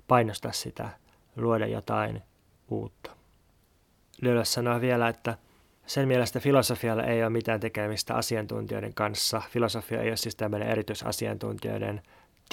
[0.08, 0.90] painostaa sitä,
[1.36, 2.22] luoda jotain
[2.70, 3.12] uutta.
[4.22, 5.38] Lyölös sanoo vielä, että
[5.86, 9.42] sen mielestä filosofialla ei ole mitään tekemistä asiantuntijoiden kanssa.
[9.50, 12.02] Filosofia ei ole siis tämmöinen erityisasiantuntijoiden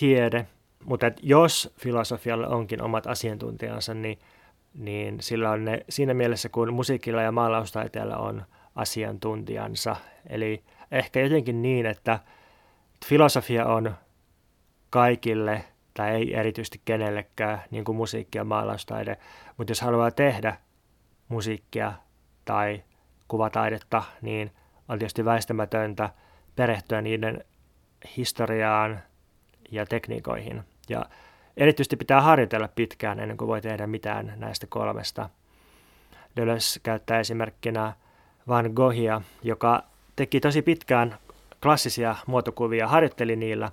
[0.00, 0.46] tiede,
[0.84, 4.18] mutta jos filosofialla onkin omat asiantuntijansa, niin
[4.74, 8.42] niin sillä on ne, siinä mielessä, kun musiikilla ja maalaustaiteella on
[8.74, 9.96] asiantuntijansa.
[10.28, 12.18] Eli ehkä jotenkin niin, että
[13.06, 13.94] filosofia on
[14.90, 19.16] kaikille tai ei erityisesti kenellekään, niin kuin musiikki ja maalaustaide.
[19.56, 20.56] Mutta jos haluaa tehdä
[21.28, 21.92] musiikkia
[22.44, 22.82] tai
[23.28, 24.50] kuvataidetta, niin
[24.88, 26.10] on tietysti väistämätöntä
[26.56, 27.44] perehtyä niiden
[28.16, 29.02] historiaan
[29.70, 30.62] ja tekniikoihin.
[30.88, 31.04] Ja
[31.60, 35.30] Erityisesti pitää harjoitella pitkään ennen kuin voi tehdä mitään näistä kolmesta.
[36.36, 37.92] Deleuze käyttää esimerkkinä
[38.48, 39.82] Van Goghia, joka
[40.16, 41.16] teki tosi pitkään
[41.62, 43.70] klassisia muotokuvia, harjoitteli niillä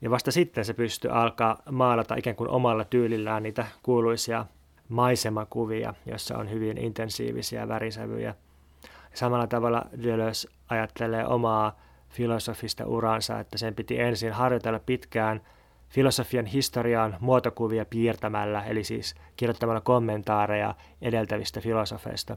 [0.00, 4.46] ja vasta sitten se pystyi alkaa maalata ikään kuin omalla tyylillään niitä kuuluisia
[4.88, 8.34] maisemakuvia, joissa on hyvin intensiivisiä värisävyjä.
[9.14, 11.80] Samalla tavalla Deleuze ajattelee omaa
[12.16, 15.40] filosofista uransa, että sen piti ensin harjoitella pitkään–
[15.88, 22.36] filosofian historiaan muotokuvia piirtämällä, eli siis kirjoittamalla kommentaareja edeltävistä filosofeista.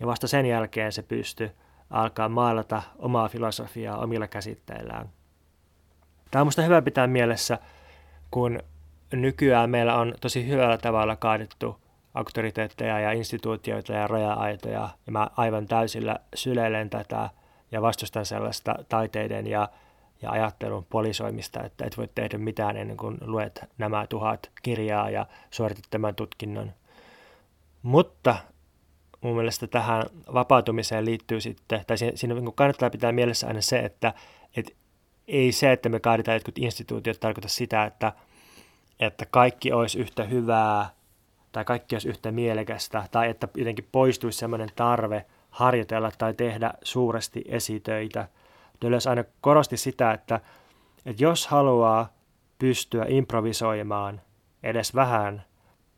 [0.00, 1.50] Ja vasta sen jälkeen se pystyi
[1.90, 5.08] alkaa maalata omaa filosofiaa omilla käsitteillään.
[6.30, 7.58] Tämä on minusta hyvä pitää mielessä,
[8.30, 8.60] kun
[9.12, 11.76] nykyään meillä on tosi hyvällä tavalla kaadettu
[12.14, 17.30] auktoriteetteja ja instituutioita ja raja-aitoja, ja mä aivan täysillä syleilen tätä
[17.72, 19.68] ja vastustan sellaista taiteiden ja
[20.22, 25.26] ja ajattelun polisoimista, että et voi tehdä mitään ennen kuin luet nämä tuhat kirjaa ja
[25.50, 26.72] suoritat tämän tutkinnon.
[27.82, 28.36] Mutta
[29.20, 30.02] mun mielestä tähän
[30.34, 34.14] vapautumiseen liittyy sitten, tai siinä niin kannattaa pitää mielessä aina se, että,
[34.56, 34.72] että
[35.28, 38.12] ei se, että me kaadetaan jotkut instituutiot, tarkoita sitä, että,
[39.00, 40.90] että kaikki olisi yhtä hyvää
[41.52, 45.24] tai kaikki olisi yhtä mielekästä, tai että jotenkin poistuisi sellainen tarve
[45.58, 48.28] harjoitella tai tehdä suuresti esitöitä–
[48.82, 50.40] Deleuze aina korosti sitä, että,
[51.06, 52.12] että jos haluaa
[52.58, 54.20] pystyä improvisoimaan
[54.62, 55.44] edes vähän,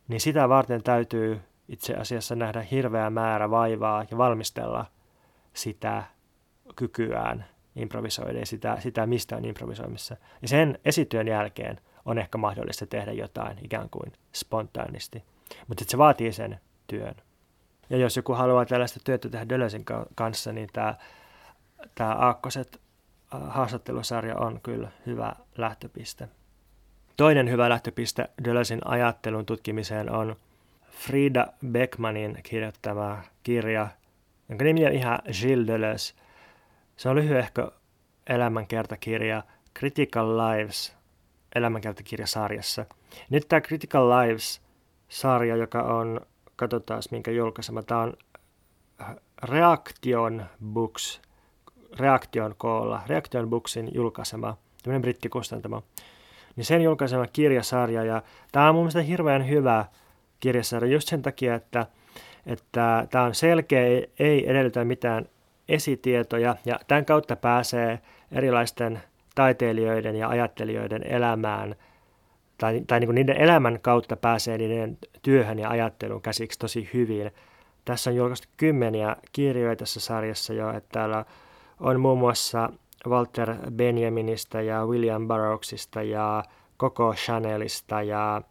[0.08, 4.86] niin sitä varten täytyy itse asiassa nähdä hirveä määrä vaivaa ja valmistella
[5.54, 6.02] sitä
[6.76, 7.44] kykyään
[7.76, 10.16] improvisoida ja sitä, sitä mistä on improvisoimissa.
[10.42, 15.24] Ja sen esityön jälkeen on ehkä mahdollista tehdä jotain ikään kuin spontaanisti.
[15.68, 17.14] Mutta se vaatii sen työn.
[17.90, 19.84] Ja jos joku haluaa tällaista työtä tehdä Deleuzen
[20.14, 20.94] kanssa, niin tämä
[21.94, 22.80] tämä Aakkoset
[23.34, 26.28] äh, haastattelusarja on kyllä hyvä lähtöpiste.
[27.16, 30.36] Toinen hyvä lähtöpiste Deleuzein ajattelun tutkimiseen on
[30.90, 33.88] Frida Beckmanin kirjoittama kirja,
[34.48, 36.14] jonka nimi on ihan Gilles Deleuze.
[36.96, 37.70] Se on lyhyehkö
[38.26, 39.42] elämänkertakirja
[39.78, 40.96] Critical Lives
[41.54, 42.86] elämänkertakirjasarjassa.
[43.30, 46.20] Nyt tämä Critical Lives-sarja, joka on,
[46.60, 48.14] katsotaan minkä julkaisema, tämä on
[49.42, 51.20] Reaction Books
[51.98, 55.82] Reaktion koolla, Reaktion Booksin julkaisema, tämmöinen brittikustantama,
[56.56, 58.04] niin sen julkaisema kirjasarja.
[58.04, 59.84] Ja tämä on mun mielestä hirveän hyvä
[60.40, 61.86] kirjasarja just sen takia, että,
[62.46, 65.26] että tämä on selkeä, ei edellytä mitään
[65.68, 68.00] esitietoja ja tämän kautta pääsee
[68.32, 69.02] erilaisten
[69.34, 71.74] taiteilijoiden ja ajattelijoiden elämään
[72.60, 77.30] tai, tai niin kuin niiden elämän kautta pääsee niiden työhön ja ajatteluun käsiksi tosi hyvin.
[77.84, 81.24] Tässä on julkaistu kymmeniä kirjoja tässä sarjassa jo, että täällä
[81.80, 82.72] on muun muassa
[83.06, 86.44] Walter Benjaminista ja William Burroughsista ja
[86.78, 88.42] Coco Chanelista ja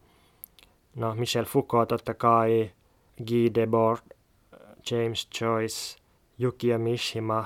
[0.96, 2.72] no, Michel Foucault totta kai,
[3.28, 4.02] Guy Debord,
[4.92, 5.98] James Joyce,
[6.42, 7.46] Yukio Mishima,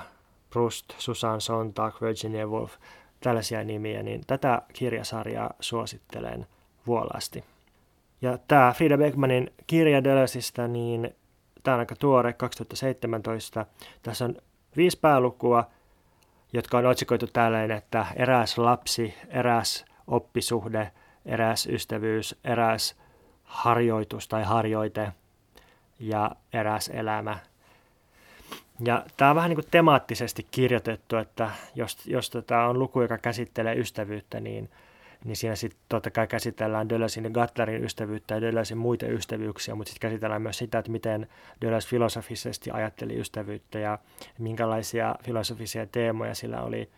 [0.50, 2.72] Proust, Susan Sontag, Virginia Woolf,
[3.20, 6.46] tällaisia nimiä, niin tätä kirjasarjaa suosittelen
[6.86, 7.44] vuolaasti.
[8.22, 11.14] Ja tämä Frida Beckmanin kirja Deleuzeista, niin
[11.62, 13.66] tämä on aika tuore, 2017.
[14.02, 14.34] Tässä on
[14.76, 15.70] viisi päälukua,
[16.52, 20.90] jotka on otsikoitu tälleen, että eräs lapsi, eräs oppisuhde,
[21.26, 22.96] eräs ystävyys, eräs
[23.44, 25.12] harjoitus tai harjoite
[25.98, 27.38] ja eräs elämä.
[28.80, 33.18] Ja tämä on vähän niin kuin temaattisesti kirjoitettu, että jos, jos tota on luku, joka
[33.18, 34.70] käsittelee ystävyyttä, niin,
[35.24, 39.90] niin siinä sitten totta kai käsitellään Dölösin ja Gatlerin ystävyyttä ja Dölösin muita ystävyyksiä, mutta
[39.90, 41.28] sitten käsitellään myös sitä, että miten
[41.62, 43.98] Dölös filosofisesti ajatteli ystävyyttä ja
[44.38, 46.90] minkälaisia filosofisia teemoja sillä oli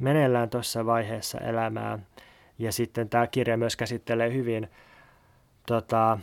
[0.00, 1.98] meneillään tuossa vaiheessa elämää.
[2.58, 4.68] Ja sitten tämä kirja myös käsittelee hyvin
[5.66, 6.18] tota,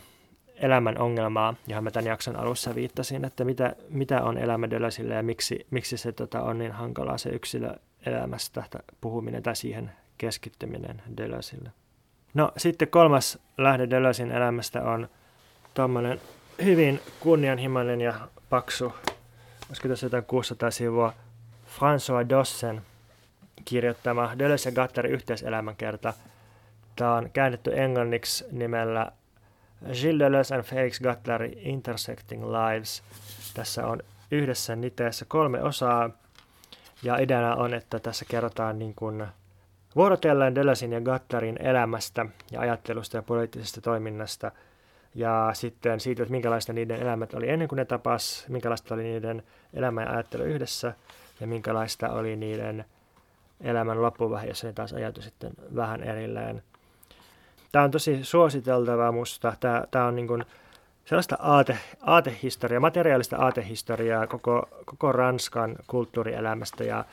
[0.54, 5.22] elämän ongelmaa, johon mä tämän jakson alussa viittasin, että mitä, mitä on elämä Dölösille ja
[5.22, 8.64] miksi, miksi se tota, on niin hankalaa se yksilöelämästä
[9.00, 11.70] puhuminen tai siihen keskittyminen Dölösille.
[12.34, 15.08] No sitten kolmas lähde Dölösin elämästä on
[15.74, 16.20] tuommoinen
[16.64, 18.14] hyvin kunnianhimoinen ja
[18.50, 18.92] paksu,
[19.68, 21.14] olisiko tässä jotain 600 sivua,
[21.68, 22.82] François Dossen
[23.64, 26.14] kirjoittama Deleuze ja Gattarin yhteiselämänkerta.
[26.96, 29.12] Tämä on käännetty englanniksi nimellä
[29.92, 33.02] Gilles Deleuze and Felix Gattler Intersecting Lives.
[33.54, 36.10] Tässä on yhdessä niteessä kolme osaa,
[37.02, 39.26] ja ideana on, että tässä kerrotaan niin kuin
[39.96, 44.52] vuorotellen Deleuzein ja Gattarin elämästä ja ajattelusta ja poliittisesta toiminnasta,
[45.14, 49.42] ja sitten siitä, että minkälaista niiden elämät oli ennen kuin ne tapas, minkälaista oli niiden
[49.74, 50.92] elämä ja ajattelu yhdessä,
[51.40, 52.84] ja minkälaista oli niiden
[53.60, 56.62] elämän loppuvaihe, jossa ne taas ajatui sitten vähän erilleen.
[57.72, 59.52] Tämä on tosi suositeltavaa musta.
[59.60, 60.44] Tämä, tämä on niin kuin
[61.04, 67.04] sellaista aate, aatehistoriaa, materiaalista aatehistoriaa koko, koko Ranskan kulttuurielämästä ja,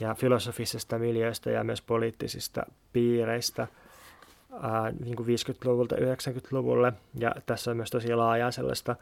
[0.00, 3.66] ja filosofisesta miljöistä ja myös poliittisista piireistä
[4.62, 6.92] ää, niin kuin 50-luvulta 90-luvulle.
[7.14, 8.96] Ja tässä on myös tosi laajaa sellaista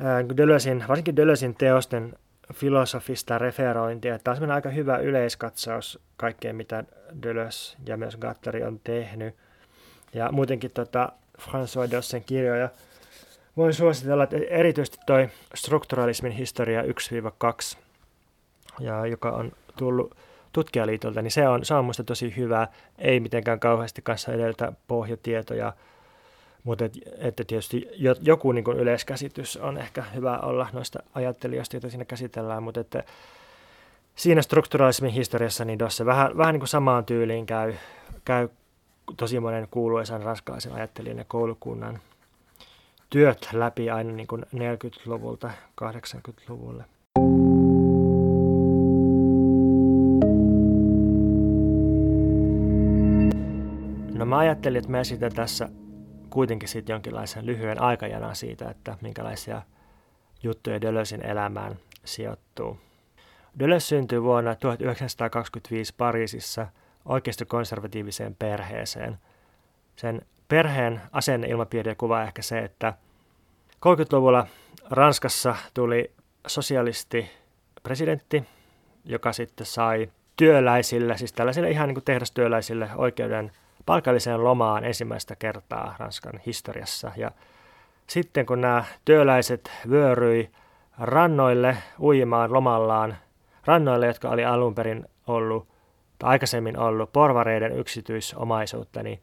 [0.00, 2.14] ää, Deleuzein, varsinkin Deleuzein teosten
[2.54, 4.18] filosofista referointia.
[4.18, 6.84] Tämä on aika hyvä yleiskatsaus kaikkeen, mitä
[7.22, 9.34] Deleuze ja myös Gattari on tehnyt.
[10.14, 12.68] Ja muutenkin tota François Dossen kirjoja
[13.56, 17.78] voin suositella, että erityisesti toi strukturalismin historia 1-2,
[18.80, 20.14] ja joka on tullut
[20.52, 22.68] tutkijaliitolta, niin se on, se on minusta tosi hyvä,
[22.98, 25.72] ei mitenkään kauheasti kanssa edeltä pohjatietoja,
[26.64, 27.88] mutta et, että tietysti
[28.20, 33.04] joku niin kuin yleiskäsitys on ehkä hyvä olla noista ajattelijoista, joita siinä käsitellään, mutta että
[34.16, 37.74] siinä strukturalismin historiassa niin Dosse vähän, vähän niin kuin samaan tyyliin käy,
[38.24, 38.48] käy
[39.16, 41.98] tosi monen kuuluisan raskaisen ajattelijan ja koulukunnan
[43.10, 45.50] työt läpi aina niin kuin 40-luvulta
[45.84, 46.84] 80-luvulle.
[54.24, 55.68] No mä ajattelin, että mä esitän tässä
[56.30, 59.62] kuitenkin sitten jonkinlaisen lyhyen aikajanan siitä, että minkälaisia
[60.42, 62.78] juttuja Dölösin elämään sijoittuu.
[63.58, 66.66] Deleuze syntyi vuonna 1925 Pariisissa–
[67.48, 69.18] konservatiiviseen perheeseen.
[69.96, 72.94] Sen perheen asenneilmapiiri kuvaa ehkä se, että
[73.86, 74.46] 30-luvulla
[74.90, 76.10] Ranskassa tuli
[76.46, 77.30] sosialisti
[77.82, 78.44] presidentti,
[79.04, 83.52] joka sitten sai työläisille, siis tällaisille ihan niin kuin tehdastyöläisille oikeuden
[83.86, 87.12] palkalliseen lomaan ensimmäistä kertaa Ranskan historiassa.
[87.16, 87.30] Ja
[88.06, 90.50] sitten kun nämä työläiset vyöryi
[90.98, 93.16] rannoille uimaan lomallaan,
[93.64, 95.68] rannoille, jotka oli alun perin ollut
[96.22, 99.22] aikaisemmin ollut porvareiden yksityisomaisuutta, niin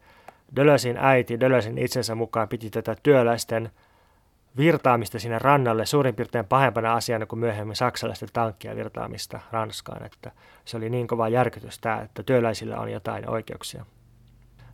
[0.56, 3.70] Dölösin äiti Dölösin itsensä mukaan piti tätä työläisten
[4.56, 10.04] virtaamista sinne rannalle suurin piirtein pahempana asiana kuin myöhemmin saksalaisten tankkia virtaamista Ranskaan.
[10.04, 10.32] Että
[10.64, 13.84] se oli niin kova järkytys tämä, että työläisillä on jotain oikeuksia.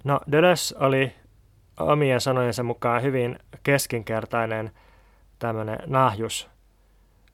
[0.04, 1.12] No, Deleuze oli
[1.80, 4.70] omien sanojensa mukaan hyvin keskinkertainen
[5.38, 6.48] tämmöinen nahjus,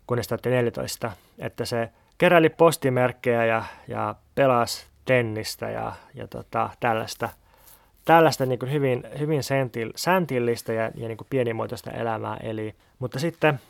[0.07, 7.29] kunnes 14, että se keräili postimerkkejä ja, ja pelasi tennistä ja, ja tota, tällaista,
[8.05, 12.37] tällaista niin hyvin, hyvin sentil, säntillistä ja, ja niin pienimuotoista elämää.
[12.43, 13.61] Eli, mutta sitten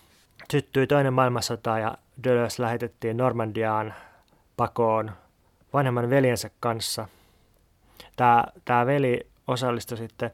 [0.50, 3.94] syttyi toinen maailmansota ja Deleuze lähetettiin Normandiaan
[4.56, 5.12] pakoon
[5.72, 7.08] vanhemman veljensä kanssa.
[8.16, 10.30] Tämä, tämä veli osallistui sitten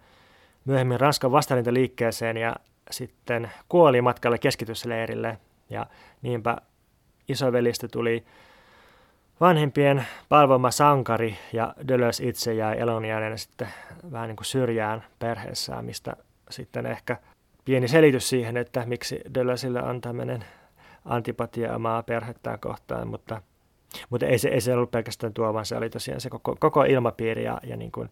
[0.65, 2.57] myöhemmin Ranskan vastarintaliikkeeseen ja
[2.91, 5.39] sitten kuoli matkalla keskitysleirille.
[5.71, 5.87] Ja
[6.23, 6.57] niinpä
[7.29, 8.25] isovelistä tuli
[9.41, 13.69] vanhempien palvoma sankari ja Deleuze itse jäi elonjääneenä sitten
[14.13, 16.17] vähän niin kuin syrjään perheessään, mistä
[16.51, 17.17] sitten ehkä
[17.65, 20.45] pieni selitys siihen, että miksi Deleuzelle on tämmöinen
[21.05, 23.43] antipatia omaa perhettään kohtaan, mutta,
[24.11, 26.85] mutta ei, se, ei se ollut pelkästään tuo, vaan se oli tosiaan se koko, koko
[26.85, 28.11] ilmapiiri ja, ja niin kuin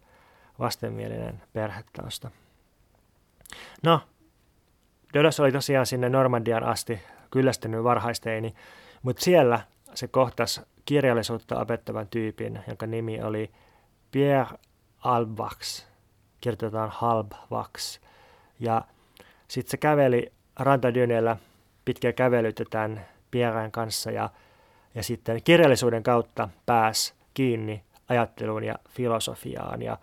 [0.58, 2.30] vastenmielinen perhetausta.
[3.82, 4.00] No,
[5.14, 7.00] Deleuze oli tosiaan sinne Normandian asti
[7.30, 8.54] kyllästynyt varhaisteini,
[9.02, 9.60] mutta siellä
[9.94, 13.50] se kohtasi kirjallisuutta opettavan tyypin, jonka nimi oli
[14.10, 14.58] Pierre
[14.98, 15.86] Albax,
[16.40, 18.00] kirjoitetaan Halbvax.
[18.60, 18.84] Ja
[19.48, 21.36] sitten se käveli rantadynellä
[21.84, 24.30] pitkiä kävelyitä tämän Pierren kanssa ja,
[24.94, 29.82] ja sitten kirjallisuuden kautta pääsi kiinni ajatteluun ja filosofiaan.
[29.82, 29.98] Ja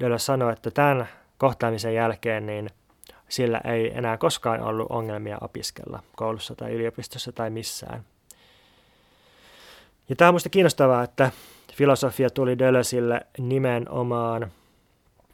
[0.00, 2.70] Deleuze sanoi, että tämän kohtaamisen jälkeen niin
[3.28, 8.04] sillä ei enää koskaan ollut ongelmia opiskella koulussa tai yliopistossa tai missään.
[10.08, 11.30] Ja tämä on minusta kiinnostavaa, että
[11.74, 14.52] filosofia tuli Deleuzelle nimenomaan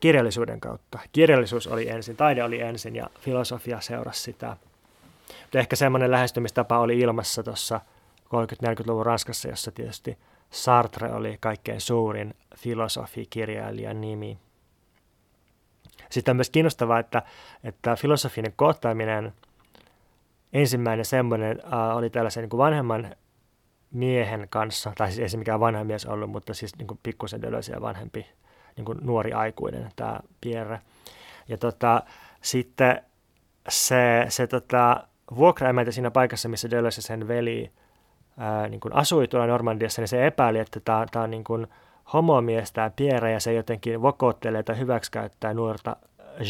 [0.01, 0.99] kirjallisuuden kautta.
[1.12, 4.57] Kirjallisuus oli ensin, taide oli ensin ja filosofia seurasi sitä.
[5.43, 7.81] Mutta ehkä semmoinen lähestymistapa oli ilmassa tuossa
[8.25, 10.18] 30-40-luvun Ranskassa, jossa tietysti
[10.51, 14.39] Sartre oli kaikkein suurin filosofikirjailijan nimi.
[16.11, 17.22] Sitten on myös kiinnostavaa, että,
[17.64, 19.33] että filosofinen kohtaaminen,
[20.53, 23.16] ensimmäinen semmoinen äh, oli tällaisen niin kuin vanhemman
[23.91, 27.41] miehen kanssa, tai siis ei se mikään vanha mies ollut, mutta siis niin kuin pikkusen
[27.72, 28.27] ja vanhempi
[28.77, 30.81] niin kuin nuori aikuinen, tämä Pierre.
[31.49, 32.03] Ja tota,
[32.43, 33.03] sitten
[33.68, 35.07] se, se tota,
[35.37, 37.72] vuokraemäntä siinä paikassa, missä Deleuze sen veli
[38.39, 41.45] ää, niin kuin asui tuolla Normandiassa, niin se epäili, että tämä, on niin
[42.12, 45.97] homomies, tämä Pierre, ja se jotenkin vokouttelee tai hyväksikäyttää nuorta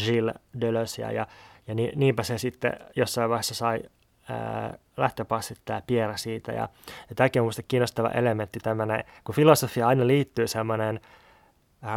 [0.05, 1.27] Gilles Deleuzea, ja,
[1.67, 3.79] ja ni, niinpä se sitten jossain vaiheessa sai
[4.97, 6.51] lähtöpassit tämä Pierre siitä.
[6.51, 6.69] Ja,
[7.09, 10.99] ja tämäkin on minusta kiinnostava elementti, tämmöinen, kun filosofia aina liittyy semmoinen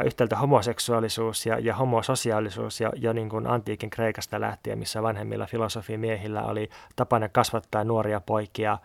[0.04, 6.42] yhtäältä homoseksuaalisuus ja, ja homososiaalisuus jo, jo niin kuin antiikin Kreikasta lähtien, missä vanhemmilla filosofimiehillä
[6.42, 8.78] oli tapana kasvattaa nuoria poikia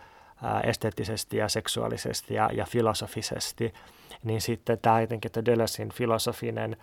[0.63, 3.73] esteettisesti ja seksuaalisesti ja, ja filosofisesti,
[4.23, 6.77] niin sitten tämä jotenkin, että Deleuzein filosofinen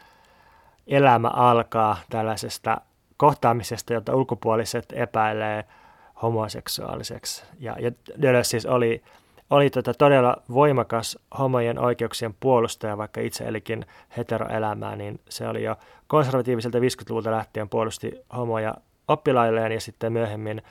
[0.86, 2.80] elämä alkaa tällaisesta
[3.16, 5.64] kohtaamisesta, jota ulkopuoliset epäilee–
[6.22, 7.44] homoseksuaaliseksi.
[7.58, 7.92] Ja, ja
[8.22, 9.02] Deleuze siis oli,
[9.50, 13.86] oli tota todella voimakas homojen oikeuksien puolustaja, vaikka itse elikin
[14.16, 18.74] heteroelämää, niin se oli jo konservatiiviselta 50-luvulta lähtien puolusti homoja
[19.08, 20.62] oppilailleen ja sitten myöhemmin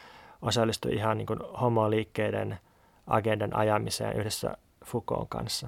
[0.41, 2.59] osallistui ihan niin kuin homoliikkeiden
[3.09, 5.67] agendan ajamiseen yhdessä Foucault kanssa.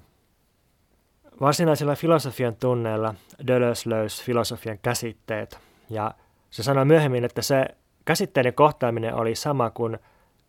[1.42, 3.16] Varsinaisilla filosofian tunneilla
[3.48, 6.12] Deleuze löysi filosofian käsitteet ja
[6.50, 7.66] se sanoi myöhemmin, että se
[8.06, 10.00] käsitteiden kohtaaminen oli sama kuin,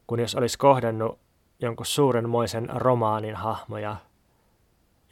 [0.06, 1.18] kuin jos olisi kohdannut
[1.60, 3.96] jonkun suurenmoisen romaanin hahmoja.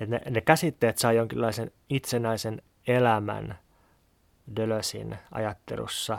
[0.01, 3.59] Ja ne, ne käsitteet saa jonkinlaisen itsenäisen elämän
[4.57, 6.19] Dölösin ajattelussa.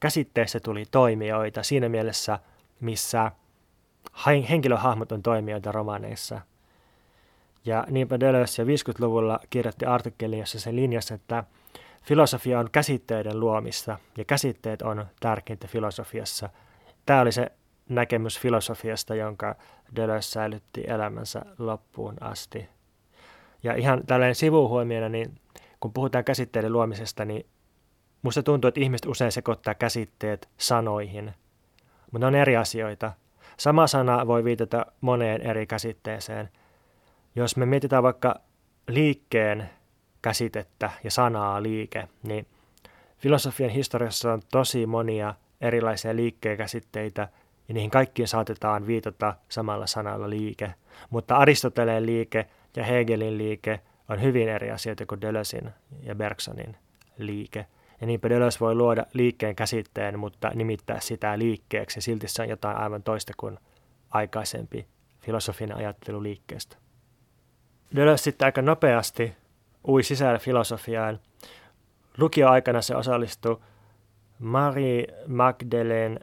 [0.00, 2.38] Käsitteessä tuli toimijoita siinä mielessä,
[2.80, 3.32] missä
[4.50, 6.40] henkilöhahmot on toimijoita romaaneissa.
[7.64, 11.44] Ja niinpä Deleuze jo 50-luvulla kirjoitti artikkelin, jossa se linjasi, että–
[12.08, 16.48] Filosofia on käsitteiden luomista ja käsitteet on tärkeintä filosofiassa.
[17.06, 17.52] Tämä oli se
[17.88, 19.56] näkemys filosofiasta, jonka
[19.96, 22.68] Deleuze säilytti elämänsä loppuun asti.
[23.62, 25.34] Ja ihan tällainen sivuhuomiona, niin
[25.80, 27.46] kun puhutaan käsitteiden luomisesta, niin
[28.22, 31.34] musta tuntuu, että ihmiset usein sekoittaa käsitteet sanoihin,
[32.12, 33.12] mutta ne on eri asioita.
[33.58, 36.48] Sama sana voi viitata moneen eri käsitteeseen.
[37.36, 38.40] Jos me mietitään vaikka
[38.88, 39.70] liikkeen
[40.22, 42.46] käsitettä ja sanaa liike, niin
[43.18, 47.28] filosofian historiassa on tosi monia erilaisia liikkeen käsitteitä,
[47.68, 50.74] ja niihin kaikkiin saatetaan viitata samalla sanalla liike.
[51.10, 52.46] Mutta Aristoteleen liike
[52.76, 55.70] ja Hegelin liike on hyvin eri asioita kuin Deleuzein
[56.02, 56.76] ja Bergsonin
[57.18, 57.66] liike.
[58.00, 62.48] Ja niinpä Deleuze voi luoda liikkeen käsitteen, mutta nimittää sitä liikkeeksi, ja silti se on
[62.48, 63.58] jotain aivan toista kuin
[64.10, 64.86] aikaisempi
[65.20, 66.76] filosofinen ajattelu liikkeestä.
[67.96, 69.32] Deleuze sitten aika nopeasti
[69.88, 71.20] ui sisällä filosofiaan.
[72.18, 73.60] Lukioaikana se osallistui
[74.38, 76.20] Marie Magdalene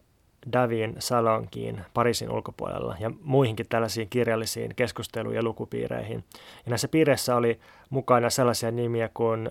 [0.54, 6.24] Davin salonkiin Pariisin ulkopuolella ja muihinkin tällaisiin kirjallisiin keskustelu- ja lukupiireihin.
[6.66, 7.60] Ja näissä piireissä oli
[7.90, 9.50] mukana sellaisia nimiä kuin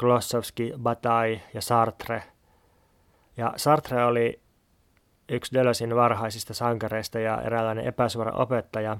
[0.00, 2.22] Klossowski, Bataille ja Sartre.
[3.36, 4.40] Ja Sartre oli
[5.28, 8.96] yksi Deleuzein varhaisista sankareista ja eräänlainen epäsuora opettaja.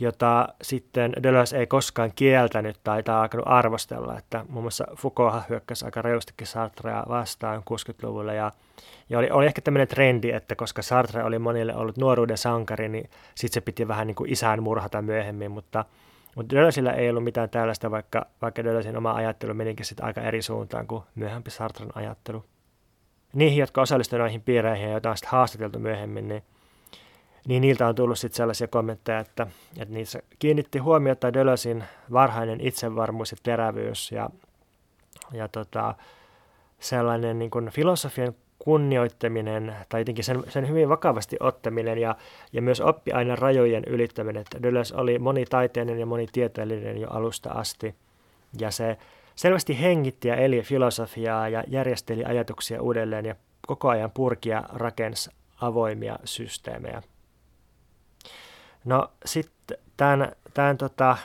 [0.00, 4.18] jota sitten Deleuze ei koskaan kieltänyt tai, tai alkanut arvostella.
[4.18, 8.52] Että muun muassa Foucault hyökkäsi aika reustikin Sartrea vastaan 60-luvulla ja,
[9.08, 13.10] ja oli, oli ehkä tämmöinen trendi, että koska Sartre oli monille ollut nuoruuden sankari, niin
[13.34, 15.84] sitten se piti vähän niin kuin isään murhata myöhemmin, mutta,
[16.36, 20.42] mutta Deleuzella ei ollut mitään tällaista, vaikka, vaikka Deleuzin oma ajattelu menikin sitten aika eri
[20.42, 22.44] suuntaan kuin myöhempi Sartren ajattelu.
[23.32, 26.42] Niihin, jotka osallistuivat noihin piireihin ja joita on sitten haastateltu myöhemmin, niin
[27.48, 29.46] niin niiltä on tullut sitten sellaisia kommentteja, että,
[29.78, 34.30] että niissä kiinnitti huomiota Dölösin varhainen itsevarmuus ja terävyys ja,
[35.32, 35.94] ja tota,
[36.80, 42.16] sellainen niin kuin filosofian kunnioittaminen tai jotenkin sen, sen hyvin vakavasti ottaminen ja,
[42.52, 44.40] ja myös oppiaineen rajojen ylittäminen.
[44.40, 47.94] Että Deleuze oli monitaiteinen ja monitieteellinen jo alusta asti
[48.58, 48.98] ja se
[49.34, 53.34] selvästi hengitti ja eli filosofiaa ja järjesteli ajatuksia uudelleen ja
[53.66, 55.30] koko ajan purkia rakensi
[55.60, 57.02] avoimia systeemejä.
[58.84, 61.16] No sitten tämän, tämän tota,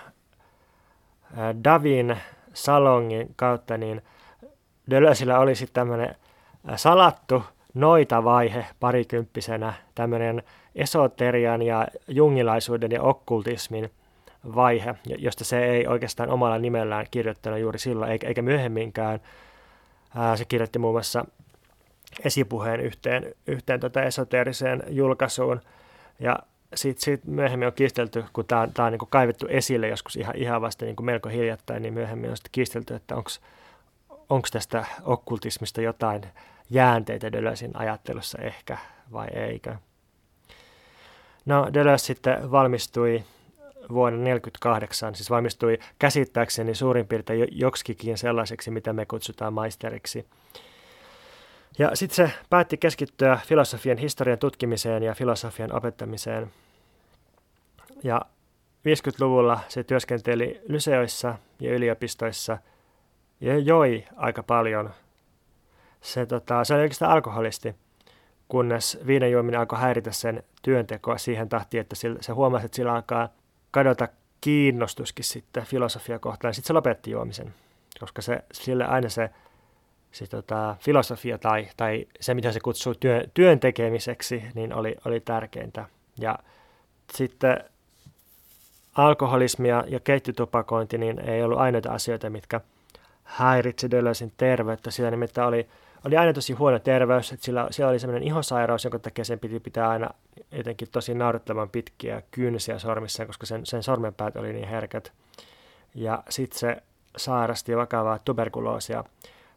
[1.63, 2.17] Davin
[2.53, 4.01] salongin kautta, niin
[4.89, 6.15] Deleuzeillä oli sitten tämmöinen
[6.75, 7.43] salattu
[7.73, 10.43] noita-vaihe parikymppisenä, tämmöinen
[10.75, 13.91] esoterian ja jungilaisuuden ja okkultismin
[14.55, 19.19] vaihe, josta se ei oikeastaan omalla nimellään kirjoittanut juuri silloin, eikä myöhemminkään.
[20.35, 21.25] Se kirjoitti muun muassa
[22.23, 25.61] esipuheen yhteen, yhteen tota esoteeriseen julkaisuun,
[26.19, 26.39] ja
[26.75, 30.85] sitten sit myöhemmin on kiistelty, kun tämä on niin kaivettu esille joskus ihan, ihan vasta
[30.85, 33.29] niin melko hiljattain, niin myöhemmin on sitten kiistelty, että onko
[34.51, 36.21] tästä okkultismista jotain
[36.69, 38.77] jäänteitä Deleuzein ajattelussa ehkä
[39.11, 39.75] vai eikö.
[41.45, 43.23] No Deleuze sitten valmistui
[43.89, 50.25] vuonna 1948, siis valmistui käsittääkseni suurin piirtein joksikin sellaiseksi, mitä me kutsutaan maisteriksi–
[51.79, 56.51] ja sitten se päätti keskittyä filosofian historian tutkimiseen ja filosofian opettamiseen.
[58.03, 58.21] Ja
[58.87, 62.57] 50-luvulla se työskenteli lyseoissa ja yliopistoissa
[63.41, 64.89] ja joi aika paljon.
[66.01, 67.75] Se, tota, se oli oikeastaan alkoholisti,
[68.47, 73.29] kunnes viiden juominen alkoi häiritä sen työntekoa siihen tahtiin, että se huomasi, että sillä alkaa
[73.71, 74.07] kadota
[74.41, 76.53] kiinnostuskin sitten filosofia kohtaan.
[76.53, 77.53] Sitten se lopetti juomisen,
[77.99, 79.29] koska se, sille aina se
[80.11, 85.19] se tota, filosofia tai, tai se, mitä se kutsuu työ, työn tekemiseksi, niin oli, oli
[85.19, 85.85] tärkeintä.
[86.19, 86.39] Ja
[87.13, 87.63] sitten
[88.95, 92.61] alkoholismia ja keittiötupakointi niin ei ollut ainoita asioita, mitkä
[93.29, 94.91] häiritsi Deleuzein terveyttä.
[94.91, 95.67] Sillä nimittäin oli,
[96.05, 99.59] oli aina tosi huono terveys, että sillä, siellä oli sellainen ihosairaus, jonka takia sen piti
[99.59, 100.09] pitää aina
[100.51, 105.11] jotenkin tosi naurettavan pitkiä kynsiä sormissaan, koska sen, sen sormenpäät oli niin herkät.
[105.95, 106.77] Ja sitten se
[107.17, 109.03] sairasti vakavaa tuberkuloosia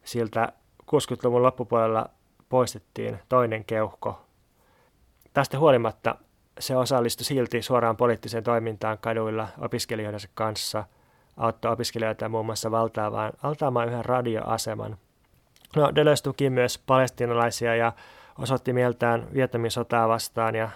[0.05, 0.53] siltä
[0.83, 2.09] 60-luvun loppupuolella
[2.49, 4.21] poistettiin toinen keuhko.
[5.33, 6.15] Tästä huolimatta
[6.59, 10.85] se osallistui silti suoraan poliittiseen toimintaan kaduilla opiskelijoidensa kanssa,
[11.37, 14.97] auttoi opiskelijoita muun muassa valtaamaan, valtaamaan yhden radioaseman.
[15.77, 17.93] No, Deleuze tuki myös palestinalaisia ja
[18.39, 20.69] osoitti mieltään Vietnamin sotaa vastaan ja,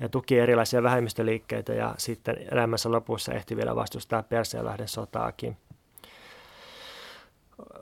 [0.00, 5.56] ja tuki erilaisia vähemmistöliikkeitä ja sitten elämässä lopussa ehti vielä vastustaa Persianlahden sotaakin.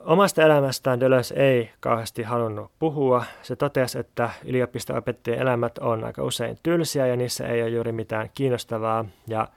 [0.05, 3.25] Omasta elämästään Deleuze ei kauheasti halunnut puhua.
[3.41, 8.29] Se totesi, että yliopisto-opettajien elämät on aika usein tylsiä ja niissä ei ole juuri mitään
[8.33, 9.05] kiinnostavaa.
[9.27, 9.47] Ja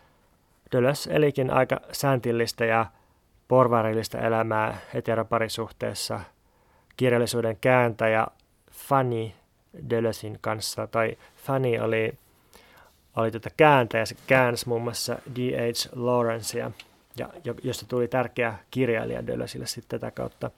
[0.73, 2.87] Deleuze elikin aika sääntillistä ja
[3.49, 6.21] porvarillista elämää heteroparisuhteessa
[6.97, 8.27] kirjallisuuden kääntäjä
[8.73, 9.31] Fanny
[9.91, 10.87] Deleuzein kanssa.
[10.87, 12.14] Tai Fanny oli,
[13.16, 15.93] oli tätä kääntäjä, se käänsi muun muassa D.H.
[15.97, 16.71] Lawrencea–
[17.19, 20.51] ja josta tuli tärkeä kirjailija Dölösille sitten tätä kautta.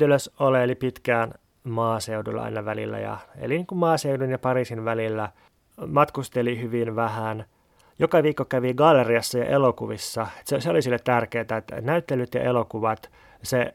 [0.00, 5.28] Dölös oleili pitkään maaseudulla aina välillä ja eli niin kuin maaseudun ja Pariisin välillä.
[5.86, 7.44] Matkusteli hyvin vähän.
[7.98, 10.26] Joka viikko kävi galleriassa ja elokuvissa.
[10.44, 13.10] Se, se oli sille tärkeää, että näyttelyt ja elokuvat,
[13.42, 13.74] se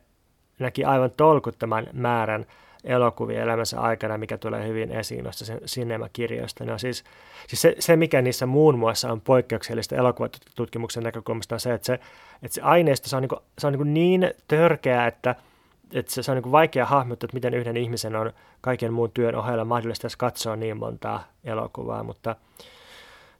[0.59, 2.45] näki aivan tolkuttoman määrän
[2.83, 6.65] elokuvia elämänsä aikana, mikä tulee hyvin esiin noista sinemakirjoista.
[6.65, 7.03] No siis,
[7.47, 11.93] siis se, se, mikä niissä muun muassa on poikkeuksellista elokuvatutkimuksen näkökulmasta on se, että se,
[12.43, 15.35] että se aineisto se on, niin, se on niin, niin törkeä, että,
[15.93, 19.35] että se, se on niin vaikea hahmottaa, että miten yhden ihmisen on kaiken muun työn
[19.35, 22.35] ohella mahdollista katsoa niin montaa elokuvaa, mutta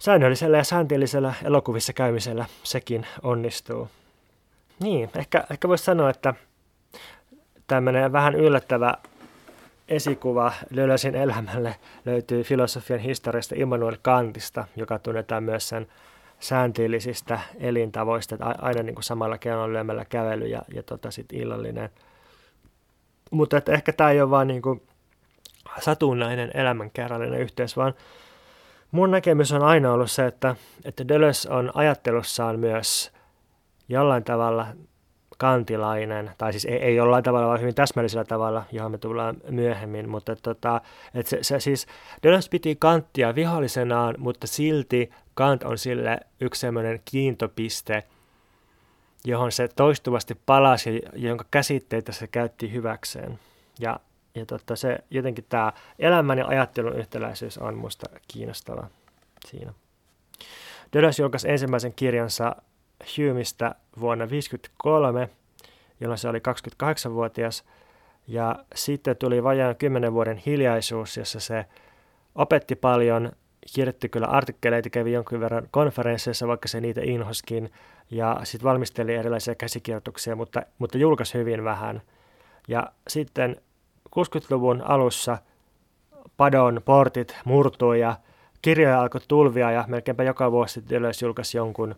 [0.02, 3.89] säännöllisellä ja sääntillisellä elokuvissa käymisellä sekin onnistuu.
[4.80, 6.34] Niin, ehkä, ehkä voisi sanoa, että
[7.68, 8.93] tämmöinen vähän yllättävä
[9.88, 11.76] esikuva Lölösin elämälle
[12.06, 15.88] löytyy filosofian historiasta Immanuel Kantista, joka tunnetaan myös sen
[16.39, 21.89] sääntillisistä elintavoista, että aina niin kuin samalla keulon lyömällä kävely ja, ja tota sit illallinen.
[23.32, 24.82] Mutta että ehkä tämä ei ole vain niin kuin
[25.80, 27.93] satunnainen elämänkerrallinen yhteys, vaan
[28.91, 33.11] Mun näkemys on aina ollut se, että, että Deleuze on ajattelussaan myös
[33.89, 34.67] jollain tavalla
[35.37, 40.09] kantilainen, tai siis ei, ei jollain tavalla, vaan hyvin täsmällisellä tavalla, johon me tullaan myöhemmin,
[40.09, 40.81] mutta tota,
[41.13, 41.87] että se, se siis
[42.23, 48.03] Deleuze piti Kanttia vihollisenaan, mutta silti Kant on sille yksi sellainen kiintopiste,
[49.25, 53.39] johon se toistuvasti palasi, jonka käsitteitä se käytti hyväkseen.
[53.79, 53.99] Ja,
[54.36, 58.88] ja tota, se, jotenkin tämä elämän ja ajattelun yhtäläisyys on minusta kiinnostava
[59.45, 59.73] siinä.
[60.93, 62.55] Deleuze julkaisi ensimmäisen kirjansa
[63.17, 65.29] Humeista vuonna 1953,
[65.99, 67.63] jolloin se oli 28-vuotias.
[68.27, 71.65] Ja sitten tuli vajaan 10 vuoden hiljaisuus, jossa se
[72.36, 73.32] opetti paljon,
[73.75, 77.71] kirjoitti kyllä artikkeleita, kävi jonkin verran konferensseissa, vaikka se niitä inhoskin,
[78.11, 82.01] ja sitten valmisteli erilaisia käsikirjoituksia, mutta, mutta julkaisi hyvin vähän.
[82.67, 83.61] Ja sitten
[84.16, 85.38] 60-luvun alussa
[86.38, 88.16] Padon portit murtui ja
[88.62, 91.95] kirjoja alkoi tulvia ja melkeinpä joka vuosi Deleuze julkaisi jonkun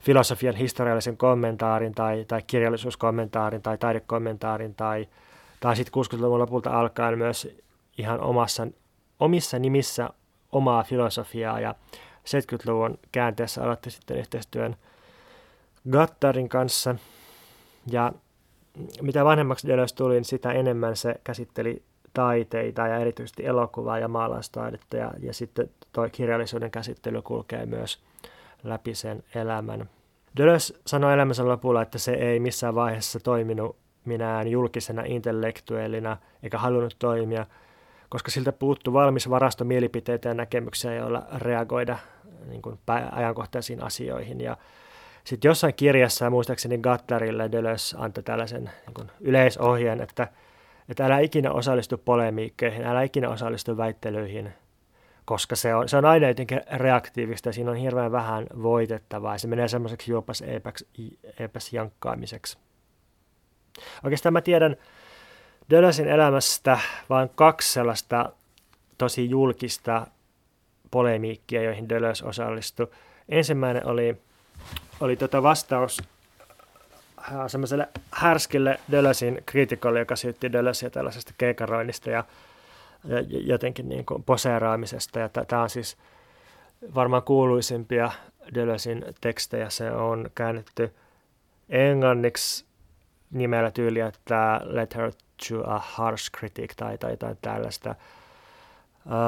[0.00, 5.08] filosofian historiallisen kommentaarin tai, tai kirjallisuuskommentaarin tai taidekommentaarin tai,
[5.60, 7.56] tai sitten 60-luvun lopulta alkaen myös
[7.98, 8.66] ihan omassa,
[9.20, 10.10] omissa nimissä
[10.52, 11.74] omaa filosofiaa ja
[12.24, 14.76] 70-luvun käänteessä aloitti sitten yhteistyön
[15.90, 16.94] Gattarin kanssa.
[17.90, 18.12] Ja
[19.02, 21.82] mitä vanhemmaksi Deleuze tuli, niin sitä enemmän se käsitteli
[22.14, 28.02] taiteita ja erityisesti elokuvaa ja maalaustaidetta ja, ja sitten tuo kirjallisuuden käsittely kulkee myös
[28.62, 29.88] läpi sen elämän.
[30.36, 36.96] Deleuze sanoi elämänsä lopulla, että se ei missään vaiheessa toiminut minään julkisena intellektuellina eikä halunnut
[36.98, 37.46] toimia,
[38.08, 41.98] koska siltä puuttu valmis varasto mielipiteitä ja näkemyksiä, joilla reagoida
[42.48, 42.78] niin kuin
[43.12, 44.40] ajankohtaisiin asioihin.
[44.40, 44.56] Ja
[45.24, 50.28] sitten jossain kirjassa, muistaakseni Gattarille Deleuze antoi tällaisen niin kuin yleisohjeen, että,
[50.88, 54.52] että älä ikinä osallistu polemiikkeihin, älä ikinä osallistu väittelyihin,
[55.24, 59.48] koska se on, se on aina jotenkin reaktiivista ja siinä on hirveän vähän voitettavaa se
[59.48, 60.42] menee semmoiseksi juopas
[61.38, 62.58] epäs jankkaamiseksi.
[64.04, 64.76] Oikeastaan mä tiedän
[65.70, 66.78] Deleuzein elämästä
[67.10, 68.32] vain kaksi sellaista
[68.98, 70.06] tosi julkista
[70.90, 72.90] polemiikkia, joihin Deleuze osallistui.
[73.28, 74.16] Ensimmäinen oli,
[75.00, 76.02] oli tota vastaus
[77.18, 82.24] äh, semmoiselle härskille Deleuzein kriitikolle, joka syytti Deleuzea tällaisesta keikaroinnista ja
[83.28, 85.18] jotenkin niin kuin poseeraamisesta.
[85.18, 85.96] Ja tämä on siis
[86.94, 88.10] varmaan kuuluisimpia
[88.54, 89.70] Deleuzein tekstejä.
[89.70, 90.94] Se on käännetty
[91.68, 92.64] englanniksi
[93.30, 95.12] nimellä tyyli, että Letter
[95.48, 97.94] to a Harsh Critic tai, tai jotain tällaista.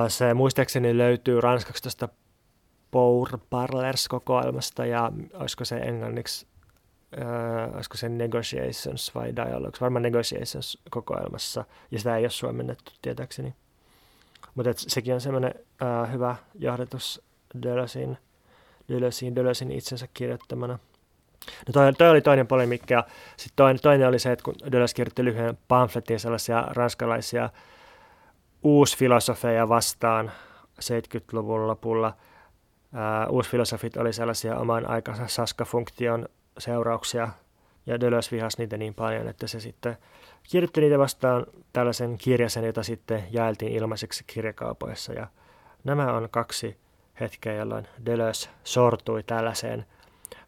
[0.09, 2.09] Se muistaakseni löytyy ranskaksi tuosta
[2.91, 6.47] Pour Parlers-kokoelmasta ja olisiko se englanniksi,
[7.21, 13.55] äh, olisiko se Negotiations vai Dialogues, varmaan Negotiations-kokoelmassa, ja sitä ei ole suomennettu tietääkseni.
[14.55, 17.23] Mutta sekin on semmoinen äh, hyvä johdatus
[17.63, 18.19] Dölösin,
[18.89, 20.79] Dölösin, Dölösin itsensä kirjoittamana.
[21.67, 23.05] No toi, toi oli toinen polemikki ja
[23.37, 27.51] sitten toinen, toinen oli se, että kun Deleuze kirjoitti lyhyen pamfletin sellaisia ranskalaisia
[28.63, 30.33] uusfilosofeja vastaan
[30.83, 32.17] 70-luvun lopulla,
[33.31, 36.29] uusfilosofit oli sellaisia oman aikansa saskafunktion
[36.59, 37.29] seurauksia
[37.87, 39.97] ja Deleuze vihasi niitä niin paljon, että se sitten
[40.43, 45.13] kirjoitti niitä vastaan tällaisen kirjasen, jota sitten jaeltiin ilmaiseksi kirjakaupoissa.
[45.13, 45.27] Ja
[45.85, 46.77] nämä on kaksi
[47.21, 49.87] hetkeä, jolloin Deleuze sortui tällaiseen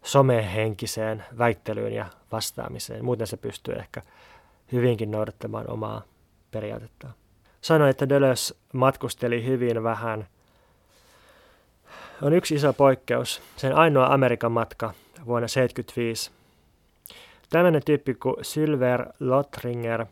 [0.03, 3.05] somehenkiseen väittelyyn ja vastaamiseen.
[3.05, 4.01] Muuten se pystyy ehkä
[4.71, 6.01] hyvinkin noudattamaan omaa
[6.51, 7.13] periaatettaan.
[7.61, 10.27] Sanoin, että Deleuze matkusteli hyvin vähän.
[12.21, 13.41] On yksi iso poikkeus.
[13.55, 14.93] Sen ainoa Amerikan matka
[15.25, 16.31] vuonna 1975
[17.49, 20.05] Tämmöinen tyyppi kuin Sylver Lotringer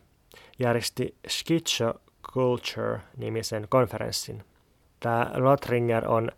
[0.59, 4.43] järjesti Schizoculture-nimisen konferenssin.
[4.99, 6.31] Tämä Lotringer on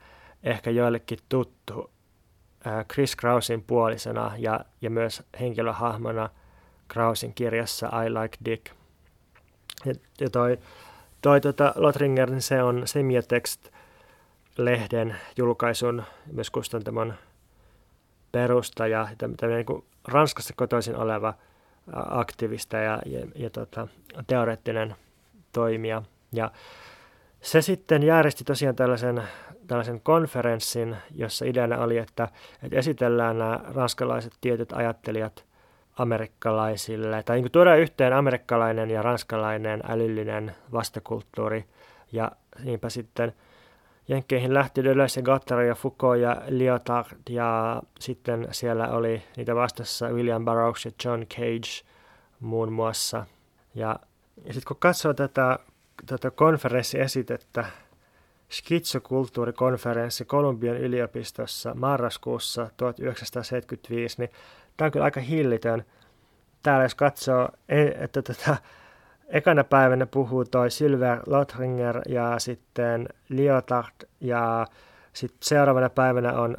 [0.43, 1.91] ehkä joillekin tuttu
[2.93, 6.29] Chris Krausin puolisena ja, ja myös henkilöhahmona
[6.87, 8.65] Krausin kirjassa I Like Dick.
[9.85, 10.57] Ja, ja toi,
[11.21, 12.87] toi tota, Lotringer, niin se on
[14.59, 17.13] Semiotext-lehden julkaisun myös kustantamon
[18.31, 21.33] perustaja, tämmöinen niin Ranskassa kotoisin oleva
[22.09, 23.87] aktivista ja, ja, ja tota,
[24.27, 24.95] teoreettinen
[25.53, 26.01] toimija.
[26.31, 26.51] Ja
[27.41, 29.23] se sitten järjesti tosiaan tällaisen,
[29.67, 32.27] tällaisen konferenssin, jossa ideana oli, että,
[32.63, 35.45] että esitellään nämä ranskalaiset tietyt ajattelijat
[35.97, 41.65] amerikkalaisille, tai niin tuodaan yhteen amerikkalainen ja ranskalainen älyllinen vastakulttuuri,
[42.11, 42.31] ja
[42.63, 43.33] niinpä sitten–
[44.09, 50.45] Jenkkeihin lähti Deleuze, Gattari ja Foucault ja Lyotard ja sitten siellä oli niitä vastassa William
[50.45, 51.87] Burroughs ja John Cage
[52.39, 53.25] muun muassa.
[53.75, 53.99] Ja,
[54.45, 55.59] ja sitten kun katsoo tätä,
[56.05, 57.65] tätä konferenssiesitettä,
[58.51, 64.29] skitsokulttuurikonferenssi Kolumbian yliopistossa marraskuussa 1975, niin
[64.77, 65.85] tämä on kyllä aika hillitön.
[66.63, 68.57] Täällä jos katsoo, e, että tätä
[69.29, 74.67] ekana päivänä puhuu toi Sylver Lothringer ja sitten Lyotard ja
[75.13, 76.57] sitten seuraavana päivänä on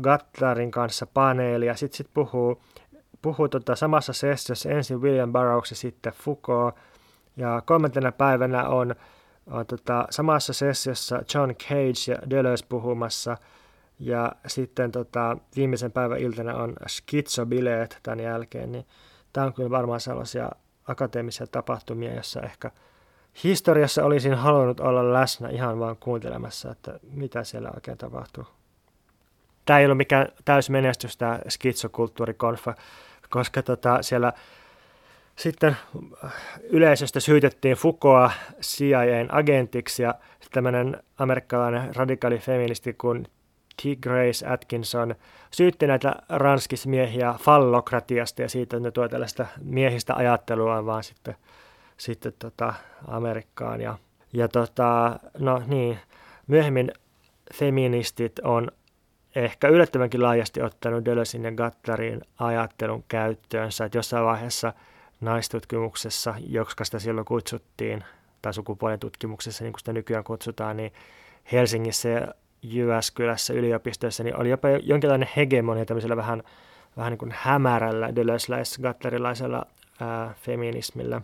[0.00, 2.62] Gattarin kanssa paneeli ja sitten sit puhuu,
[3.22, 6.74] puhuu tota samassa sessiossa ensin William Burroughs ja sitten Foucault.
[7.36, 8.94] Ja kolmantena päivänä on,
[9.46, 13.36] on tota, samassa sessiossa John Cage ja Deleuze puhumassa.
[13.98, 18.86] Ja sitten tota, viimeisen päivän iltana on schizobileet tämän jälkeen, niin
[19.32, 20.50] tämä on kyllä varmaan sellaisia
[20.88, 22.70] akateemisia tapahtumia, jossa ehkä
[23.44, 28.44] historiassa olisin halunnut olla läsnä ihan vaan kuuntelemassa, että mitä siellä oikein tapahtuu.
[29.64, 32.74] Tämä ei ollut mikään täysmenestys tämä skitsokulttuurikonfa,
[33.30, 34.32] koska tota, siellä
[35.36, 35.76] sitten
[36.62, 38.30] yleisöstä syytettiin Fukoa
[38.62, 40.14] CIAn agentiksi ja
[40.52, 43.26] tämmöinen amerikkalainen radikaali feministi kuin
[43.82, 44.00] T.
[44.02, 45.14] Grace Atkinson
[45.50, 51.36] syytti näitä ranskismiehiä fallokratiasta ja siitä, että ne tuo tällaista miehistä ajattelua vaan sitten,
[51.96, 52.74] sitten tota
[53.08, 53.80] Amerikkaan.
[53.80, 53.98] Ja,
[54.32, 55.98] ja tota, no niin,
[56.46, 56.92] myöhemmin
[57.54, 58.70] feministit on
[59.36, 64.72] ehkä yllättävänkin laajasti ottanut Deleuzin ja Gattarin ajattelun käyttöönsä, että jossain vaiheessa
[65.20, 68.04] naistutkimuksessa, jotka sitä silloin kutsuttiin,
[68.42, 70.92] tai sukupuolen tutkimuksessa, niin kuin sitä nykyään kutsutaan, niin
[71.52, 76.42] Helsingissä Jyväskylässä yliopistoissa, niin oli jopa jonkinlainen hegemonia tämmöisellä vähän,
[76.96, 79.66] vähän niin kuin hämärällä deleuzeläis-gattarilaisella
[80.00, 81.20] ää, feminismillä.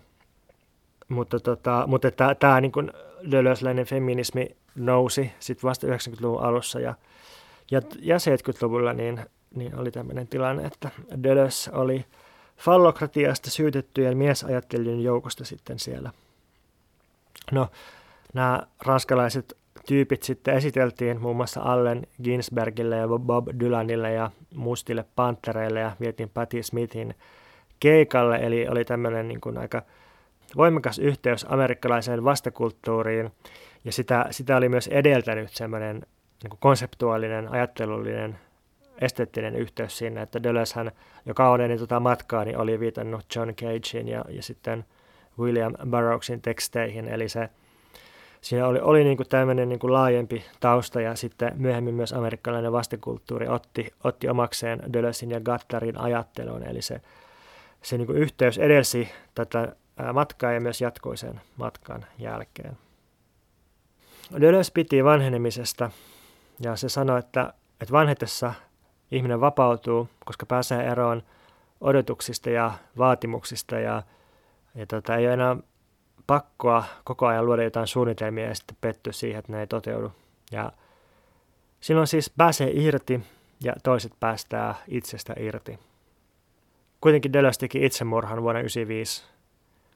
[1.09, 2.93] Mutta, tota, mutta tämä niin kuin
[3.31, 6.95] deleuzeläinen feminismi nousi sitten vasta 90-luvun alussa ja,
[7.71, 9.21] ja, ja 70-luvulla niin,
[9.55, 10.91] niin oli tämmöinen tilanne, että
[11.23, 12.05] Deleuze oli
[12.57, 16.11] fallokratiasta syytettyjen miesajattelijoiden joukosta sitten siellä.
[17.53, 17.69] No,
[18.35, 19.57] nämä ranskalaiset
[19.87, 26.31] tyypit sitten esiteltiin muun muassa Allen Ginsbergille ja Bob Dylanille ja Mustille Pantereille ja vietiin
[26.35, 27.15] Patti Smithin
[27.81, 29.83] keikalle, eli oli tämmöinen niin kuin aika
[30.57, 33.31] voimakas yhteys amerikkalaiseen vastakulttuuriin,
[33.85, 36.03] ja sitä, sitä oli myös edeltänyt semmoinen
[36.43, 38.39] niin kuin konseptuaalinen, ajattelullinen,
[39.01, 40.93] esteettinen yhteys siinä, että Deleuzehän
[41.27, 44.85] jo kauan ennen tota matkaa niin oli viitannut John Cagein ja, ja sitten
[45.39, 47.49] William Burroughsin teksteihin, eli se
[48.45, 53.91] siinä oli, oli niin tämmöinen niin laajempi tausta ja sitten myöhemmin myös amerikkalainen vastakulttuuri otti,
[54.05, 57.01] otti omakseen Deleuzin ja Gattarin ajattelun, eli se,
[57.83, 59.77] se niin yhteys edelsi tätä
[60.13, 62.79] matkaa ja myös jatkoi sen matkan jälkeen.
[64.41, 65.91] Deleuze piti vanhenemisesta
[66.61, 68.55] ja se sanoi, että, että vanhetessa
[69.11, 71.23] ihminen vapautuu, koska pääsee eroon
[71.81, 74.03] odotuksista ja vaatimuksista ja,
[74.75, 75.57] ja tota, ei ole enää
[76.27, 80.13] pakkoa koko ajan luoda jotain suunnitelmia ja sitten pettyä siihen, että ne ei toteudu.
[80.53, 80.73] Ja
[81.81, 83.21] silloin siis pääsee irti
[83.61, 85.79] ja toiset päästää itsestä irti.
[87.01, 89.25] Kuitenkin Deleuze teki itsemurhan vuonna 1995,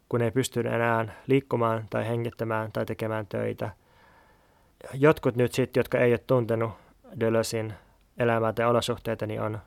[0.09, 3.71] kun ei pystynyt enää liikkumaan tai hengittämään tai tekemään töitä.
[4.95, 6.71] Jotkut nyt sitten, jotka ei ole tuntenut
[7.21, 7.75] Deleuzein
[8.19, 9.59] elämää tai olosuhteita, niin on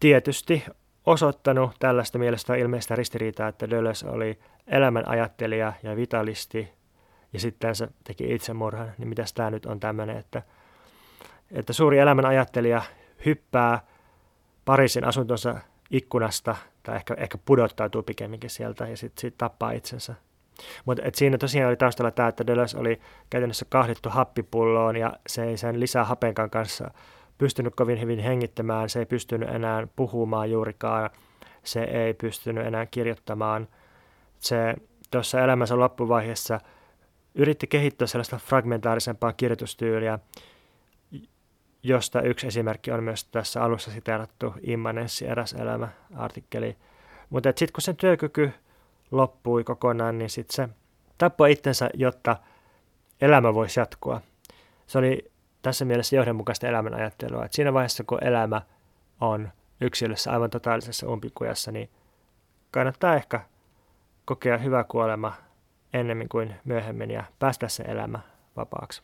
[0.00, 0.64] tietysti
[1.08, 6.72] osoittanut tällaista mielestä ilmeistä ristiriitaa, että Deleuze oli elämän ajattelija ja vitalisti
[7.32, 10.42] ja sitten se teki itsemurhan, niin mitäs tämä nyt on tämmöinen, että,
[11.50, 12.82] että suuri elämän ajattelija
[13.26, 13.80] hyppää
[14.64, 15.54] Pariisin asuntonsa
[15.90, 20.14] ikkunasta tai ehkä, ehkä pudottautuu pikemminkin sieltä ja sitten sit tappaa itsensä.
[20.84, 23.00] Mutta siinä tosiaan oli taustalla tämä, että Deleuze oli
[23.30, 26.90] käytännössä kahdittu happipulloon ja se ei sen lisää hapenkan kanssa
[27.38, 31.10] pystynyt kovin hyvin hengittämään, se ei pystynyt enää puhumaan juurikaan,
[31.64, 33.68] se ei pystynyt enää kirjoittamaan.
[34.38, 34.74] Se
[35.10, 36.60] tuossa elämänsä loppuvaiheessa
[37.34, 40.18] yritti kehittää sellaista fragmentaarisempaa kirjoitustyyliä,
[41.82, 46.76] josta yksi esimerkki on myös tässä alussa siteerattu immanenssi eräs elämä artikkeli.
[47.30, 48.50] Mutta sitten kun sen työkyky
[49.10, 50.74] loppui kokonaan, niin sitten se
[51.18, 52.36] tappoi itsensä, jotta
[53.20, 54.20] elämä voisi jatkua.
[54.86, 55.30] Se oli
[55.62, 57.44] tässä mielessä johdonmukaista elämän ajattelua.
[57.44, 58.62] Että siinä vaiheessa, kun elämä
[59.20, 59.48] on
[59.80, 61.90] yksilössä aivan totaalisessa umpikujassa, niin
[62.70, 63.40] kannattaa ehkä
[64.24, 65.32] kokea hyvä kuolema
[65.92, 68.18] ennemmin kuin myöhemmin ja päästä se elämä
[68.56, 69.02] vapaaksi.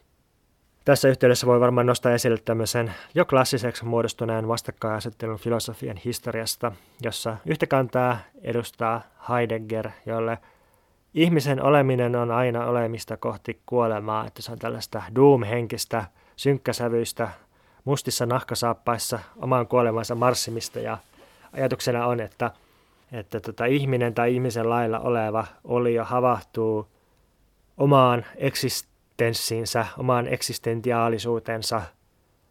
[0.85, 7.67] Tässä yhteydessä voi varmaan nostaa esille tämmöisen jo klassiseksi muodostuneen vastakkainasettelun filosofian historiasta, jossa yhtä
[7.67, 10.39] kantaa edustaa Heidegger, jolle
[11.15, 16.05] ihmisen oleminen on aina olemista kohti kuolemaa, että se on tällaista doom-henkistä
[16.37, 17.29] synkkäsävyistä,
[17.85, 20.99] mustissa nahkasaappaissa omaan kuolemansa marssimista ja
[21.53, 22.51] ajatuksena on, että,
[23.13, 26.89] että tota, ihminen tai ihmisen lailla oleva olio havahtuu
[27.77, 31.83] omaan eksist, eksistenssiinsä, omaan eksistentiaalisuutensa,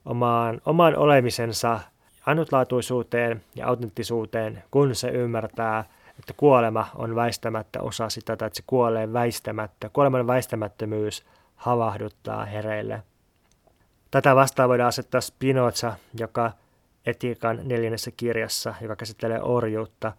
[0.05, 1.79] omaan, omaan olemisensa,
[2.25, 5.85] ainutlaatuisuuteen ja autenttisuuteen, kun se ymmärtää,
[6.19, 9.89] että kuolema on väistämättä osa sitä, tai että se kuolee väistämättä.
[9.89, 11.25] Kuoleman väistämättömyys
[11.55, 13.03] havahduttaa hereille.
[14.13, 16.51] Tätä vastaan voidaan asettaa Spinoza, joka
[17.05, 20.11] etiikan neljännessä kirjassa, joka käsittelee orjuutta,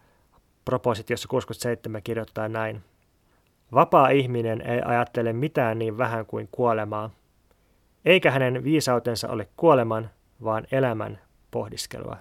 [0.64, 2.82] propositiossa 67 kirjoittaa näin.
[3.74, 7.10] Vapaa ihminen ei ajattele mitään niin vähän kuin kuolemaa,
[8.04, 10.10] eikä hänen viisautensa ole kuoleman,
[10.44, 11.20] vaan elämän
[11.50, 12.16] pohdiskelua.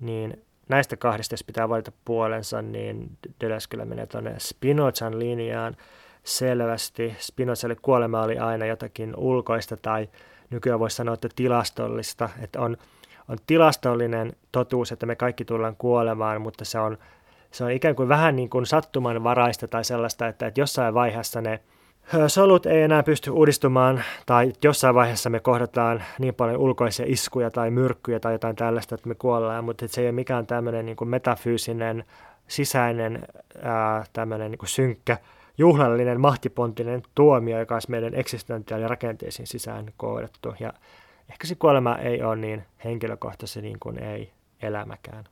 [0.00, 3.10] Niin näistä kahdesta, jos pitää valita puolensa, niin
[3.40, 5.76] Deleuze kyllä menee tuonne Spinozan linjaan
[6.24, 7.16] selvästi.
[7.18, 10.08] Spinozalle kuolema oli aina jotakin ulkoista tai
[10.50, 12.28] nykyään voisi sanoa, että tilastollista.
[12.42, 12.76] Että on,
[13.28, 16.98] on tilastollinen totuus, että me kaikki tullaan kuolemaan, mutta se on,
[17.50, 21.60] se on ikään kuin vähän niin kuin sattumanvaraista tai sellaista, että, että jossain vaiheessa ne–
[22.26, 27.70] solut ei enää pysty uudistumaan tai jossain vaiheessa me kohdataan niin paljon ulkoisia iskuja tai
[27.70, 31.08] myrkkyjä tai jotain tällaista, että me kuollaan, mutta se ei ole mikään tämmöinen niin kuin
[31.08, 32.04] metafyysinen,
[32.48, 33.22] sisäinen,
[33.62, 35.18] ää, tämmöinen niin kuin synkkä,
[35.58, 40.54] juhlallinen, mahtipontinen tuomio, joka olisi meidän eksistentiaali rakenteisiin sisään koodattu.
[40.60, 40.72] Ja
[41.30, 44.32] ehkä se kuolema ei ole niin henkilökohtaisesti niin kuin ei
[44.62, 45.24] elämäkään.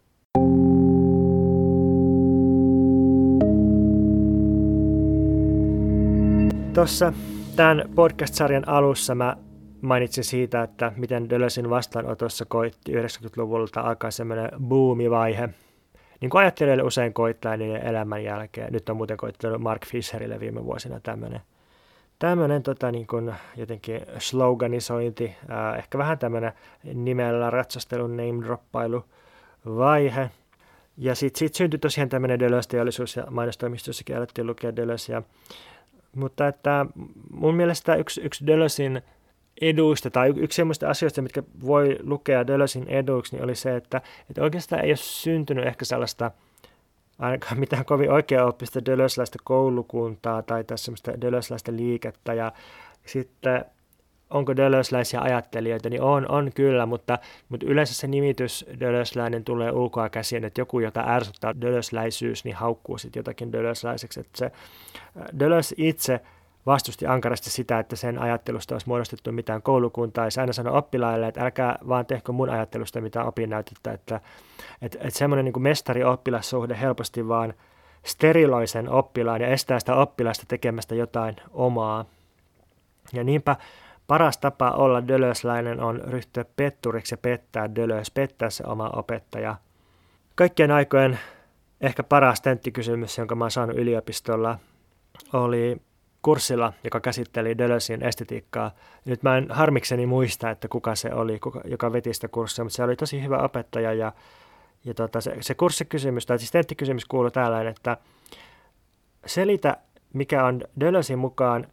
[6.74, 7.12] Tuossa
[7.57, 9.37] tämän podcast-sarjan alussa mä
[9.81, 15.49] mainitsin siitä, että miten Deleuzin vastaanotossa koitti 90-luvulta alkaa semmoinen boomivaihe.
[16.20, 18.72] Niin kuin ajattelijoille usein koittaa niiden elämän jälkeen.
[18.72, 21.40] Nyt on muuten koittanut Mark Fisherille viime vuosina tämmöinen
[22.18, 26.52] tämmöinen tota, niin kuin jotenkin sloganisointi, äh, ehkä vähän tämmöinen
[26.94, 29.04] nimellä ratsastelun name-droppailu
[29.66, 30.30] vaihe.
[30.98, 35.22] Ja sitten sit syntyi tosiaan tämmöinen Deleuze-teollisuus ja mainostoimistossakin alettiin lukea Deleuze.
[36.14, 36.86] Mutta että
[37.30, 39.02] mun mielestä yksi, yksi Dölösin
[39.61, 44.00] eduista tai yksi sellaista asioista, mitkä voi lukea Dölösin eduiksi, niin oli se, että,
[44.30, 46.30] että oikeastaan ei ole syntynyt ehkä sellaista
[47.18, 52.52] ainakaan mitään kovin oikeaoppista dölösläistä koulukuntaa tai tässä semmoista dölösläistä liikettä ja
[53.07, 53.64] sitten
[54.30, 60.09] onko dölösläisiä ajattelijoita, niin on, on kyllä, mutta, mutta yleensä se nimitys dölösläinen tulee ulkoa
[60.09, 64.20] käsin, että joku, jota ärsyttää dölösläisyys, niin haukkuu sitten jotakin dölösläiseksi.
[64.20, 64.52] Että se
[65.38, 66.20] Dölös itse
[66.66, 71.28] vastusti ankarasti sitä, että sen ajattelusta olisi muodostettu mitään koulukuntaa, ja se aina sanoi oppilaille,
[71.28, 74.20] että älkää vaan tehkö mun ajattelusta mitään opinnäytettä, että,
[74.82, 77.54] että, että semmoinen niin mestari-oppilassuhde helposti vaan
[78.02, 82.04] steriloi sen oppilaan ja estää sitä oppilasta tekemästä jotain omaa.
[83.12, 83.56] Ja niinpä
[84.06, 89.56] Paras tapa olla dölösläinen on ryhtyä petturiksi ja pettää dölös, pettää se oma opettaja.
[90.34, 91.18] Kaikkien aikojen
[91.80, 94.58] ehkä paras tenttikysymys, jonka mä oon saanut yliopistolla,
[95.32, 95.80] oli
[96.27, 98.70] kurssilla, joka käsitteli Dölösin estetiikkaa.
[99.05, 102.77] Nyt mä en harmikseni muista, että kuka se oli, kuka, joka veti sitä kurssia, mutta
[102.77, 104.12] se oli tosi hyvä opettaja ja,
[104.85, 107.97] ja tota, se, se kurssikysymys, tai siis tenttikysymys kuului täällä, että
[109.27, 109.77] selitä,
[110.12, 111.66] mikä on Dölösin mukaan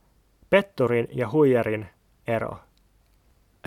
[0.49, 1.87] petturin ja huijarin
[2.27, 2.57] ero.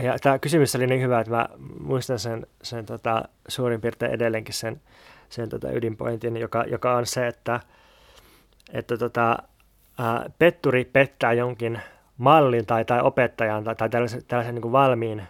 [0.02, 1.48] Ja tämä kysymys oli niin hyvä, että mä
[1.80, 4.80] muistan sen, sen tota, suurin piirtein edelleenkin sen,
[5.28, 7.60] sen tota ydinpointin, joka, joka on se, että,
[8.72, 9.36] että tota,
[10.38, 11.80] petturi pettää jonkin
[12.18, 15.22] mallin tai, tai opettajan tai, tai tällaisen, tällaisen niin kuin valmiin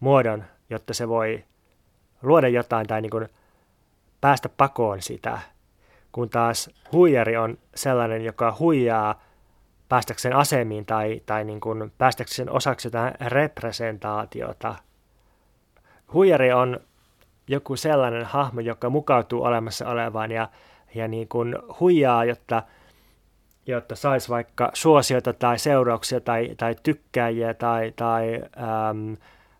[0.00, 1.44] muodon, jotta se voi
[2.22, 3.28] luoda jotain tai niin kuin
[4.20, 5.38] päästä pakoon sitä,
[6.12, 9.22] kun taas huijari on sellainen, joka huijaa
[9.88, 14.74] päästäkseen asemiin tai, tai niin kuin päästäkseen osaksi jotain representaatiota.
[16.12, 16.80] Huijari on
[17.48, 20.48] joku sellainen hahmo, joka mukautuu olemassa olevaan ja,
[20.94, 22.62] ja niin kuin huijaa, jotta,
[23.66, 28.42] jotta saisi vaikka suosiota tai seurauksia tai, tai tykkääjiä tai, tai
[28.90, 29.16] äm,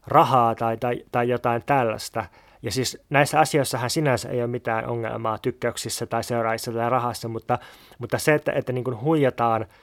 [0.07, 2.25] rahaa tai, tai, tai jotain tällaista.
[2.63, 7.59] Ja siis näissä asioissahan sinänsä ei ole mitään ongelmaa tykkäyksissä tai seuraajissa tai rahassa, mutta,
[7.99, 9.67] mutta se, että, että niin kuin huijataan–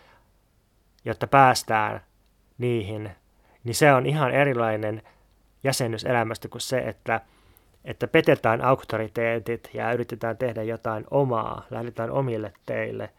[1.05, 2.01] jotta päästään
[2.57, 3.11] niihin,
[3.63, 5.01] niin se on ihan erilainen
[5.63, 7.21] jäsennys elämästä kuin se, että,
[7.85, 13.09] että petetään auktoriteetit ja yritetään tehdä jotain omaa, lähdetään omille teille.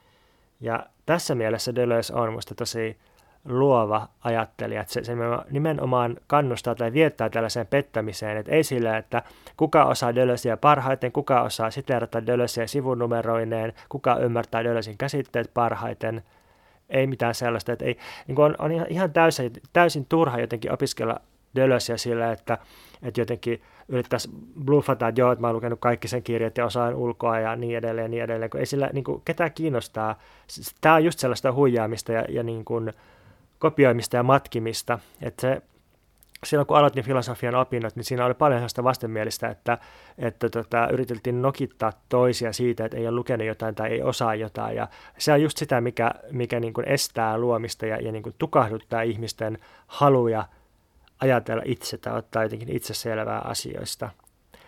[0.65, 2.99] Ja tässä mielessä Deleuze on minusta tosi
[3.45, 5.13] luova ajattelija, että se, se
[5.51, 9.23] nimenomaan kannustaa tai viettää tällaiseen pettämiseen, että ei sillä, että
[9.57, 16.23] kuka osaa Deleuzea parhaiten, kuka osaa siteerata Deleuzea sivunumeroineen, kuka ymmärtää Deleuzein käsitteet parhaiten,
[16.89, 21.21] ei mitään sellaista, että ei, niin on, on ihan täysin, täysin turha jotenkin opiskella
[21.57, 22.59] Dölösiä sillä, että,
[23.03, 24.29] että jotenkin yrittäisi
[24.65, 27.79] bluffata, että joo, että mä oon lukenut kaikki sen kirjat ja osaan ulkoa ja niin
[27.79, 30.19] edelleen, niin edelleen, kun ei sillä niin kuin, ketään kiinnostaa.
[30.81, 32.93] Tämä on just sellaista huijaamista ja, ja niin kuin,
[33.59, 34.99] kopioimista ja matkimista.
[35.23, 35.63] Että se,
[36.45, 39.79] silloin kun aloitin filosofian opinnot, niin siinä oli paljon sellaista vastenmielistä, että,
[40.19, 44.77] että tota, yritettiin nokittaa toisia siitä, että ei ole lukenut jotain tai ei osaa jotain.
[44.77, 44.89] Ja
[45.19, 49.03] se on just sitä, mikä, mikä niin kuin estää luomista ja, ja niin kuin tukahduttaa
[49.03, 50.45] ihmisten haluja
[51.25, 54.11] ajatella itse tai ottaa jotenkin itse selvää asioista.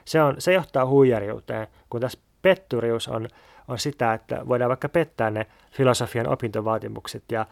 [0.04, 3.28] Se, on, se johtaa huijariuteen, kun tässä petturius on,
[3.68, 7.46] on sitä, että voidaan vaikka pettää ne filosofian opintovaatimukset ja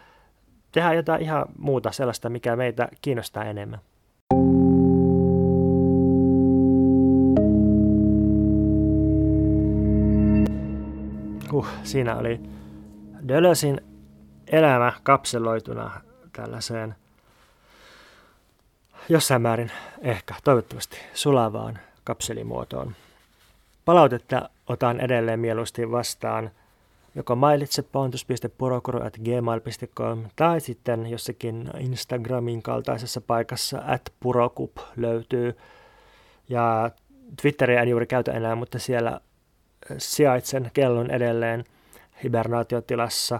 [0.71, 3.79] tehdä jotain ihan muuta sellaista, mikä meitä kiinnostaa enemmän.
[11.53, 12.39] Uh, siinä oli
[13.27, 13.81] Dölösin
[14.47, 16.01] elämä kapseloituna
[16.33, 16.95] tällaiseen
[19.09, 22.95] jossain määrin ehkä, toivottavasti sulavaan kapselimuotoon.
[23.85, 26.51] Palautetta otan edelleen mieluusti vastaan
[27.15, 35.57] joko mailitse pontus.purokuru.gmail.com tai sitten jossakin Instagramin kaltaisessa paikassa at purokup löytyy.
[36.49, 36.91] Ja
[37.41, 39.19] Twitteriä en juuri käytä enää, mutta siellä
[39.97, 41.63] sijaitsen kellon edelleen
[42.23, 43.39] hibernaatiotilassa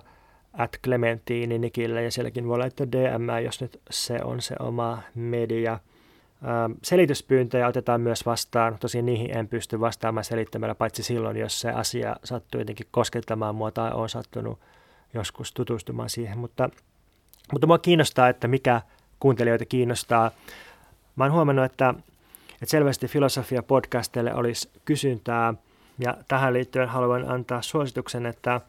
[0.57, 5.71] at Clementini Nikille ja sielläkin voi laittaa DM, jos nyt se on se oma media.
[6.47, 11.69] Ähm, selityspyyntöjä otetaan myös vastaan, tosin niihin en pysty vastaamaan selittämällä, paitsi silloin, jos se
[11.69, 14.59] asia sattuu jotenkin koskettamaan mua tai on sattunut
[15.13, 16.69] joskus tutustumaan siihen, mutta,
[17.51, 18.81] mutta mua kiinnostaa, että mikä
[19.19, 20.31] kuuntelijoita kiinnostaa.
[21.15, 21.93] Mä oon huomannut, että,
[22.53, 25.53] että selvästi filosofia podcasteille olisi kysyntää,
[25.99, 28.61] ja tähän liittyen haluan antaa suosituksen, että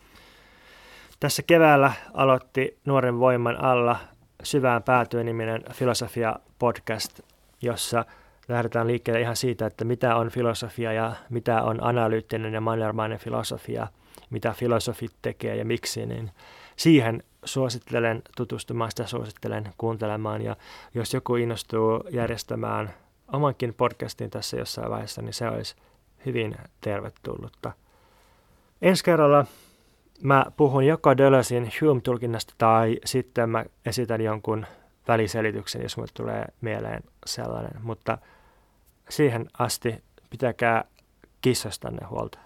[1.21, 3.99] tässä keväällä aloitti Nuoren voiman alla
[4.43, 7.21] syvään päätyön niminen filosofia podcast,
[7.63, 8.05] jossa
[8.49, 13.87] lähdetään liikkeelle ihan siitä, että mitä on filosofia ja mitä on analyyttinen ja mannermainen filosofia,
[14.31, 16.31] mitä filosofit tekee ja miksi, niin
[16.77, 20.57] siihen suosittelen tutustumaan, sitä suosittelen kuuntelemaan ja
[20.95, 22.95] jos joku innostuu järjestämään
[23.33, 25.77] omankin podcastin tässä jossain vaiheessa, niin se olisi
[26.27, 27.73] hyvin tervetullutta.
[28.83, 29.47] Ensi kerralla
[30.23, 34.67] mä puhun joko Dölösin Hume-tulkinnasta tai sitten mä esitän jonkun
[35.09, 37.83] väliselityksen, jos mulle tulee mieleen sellainen.
[37.83, 38.19] Mutta
[39.09, 40.85] siihen asti pitäkää
[41.41, 42.46] kissastanne huolta.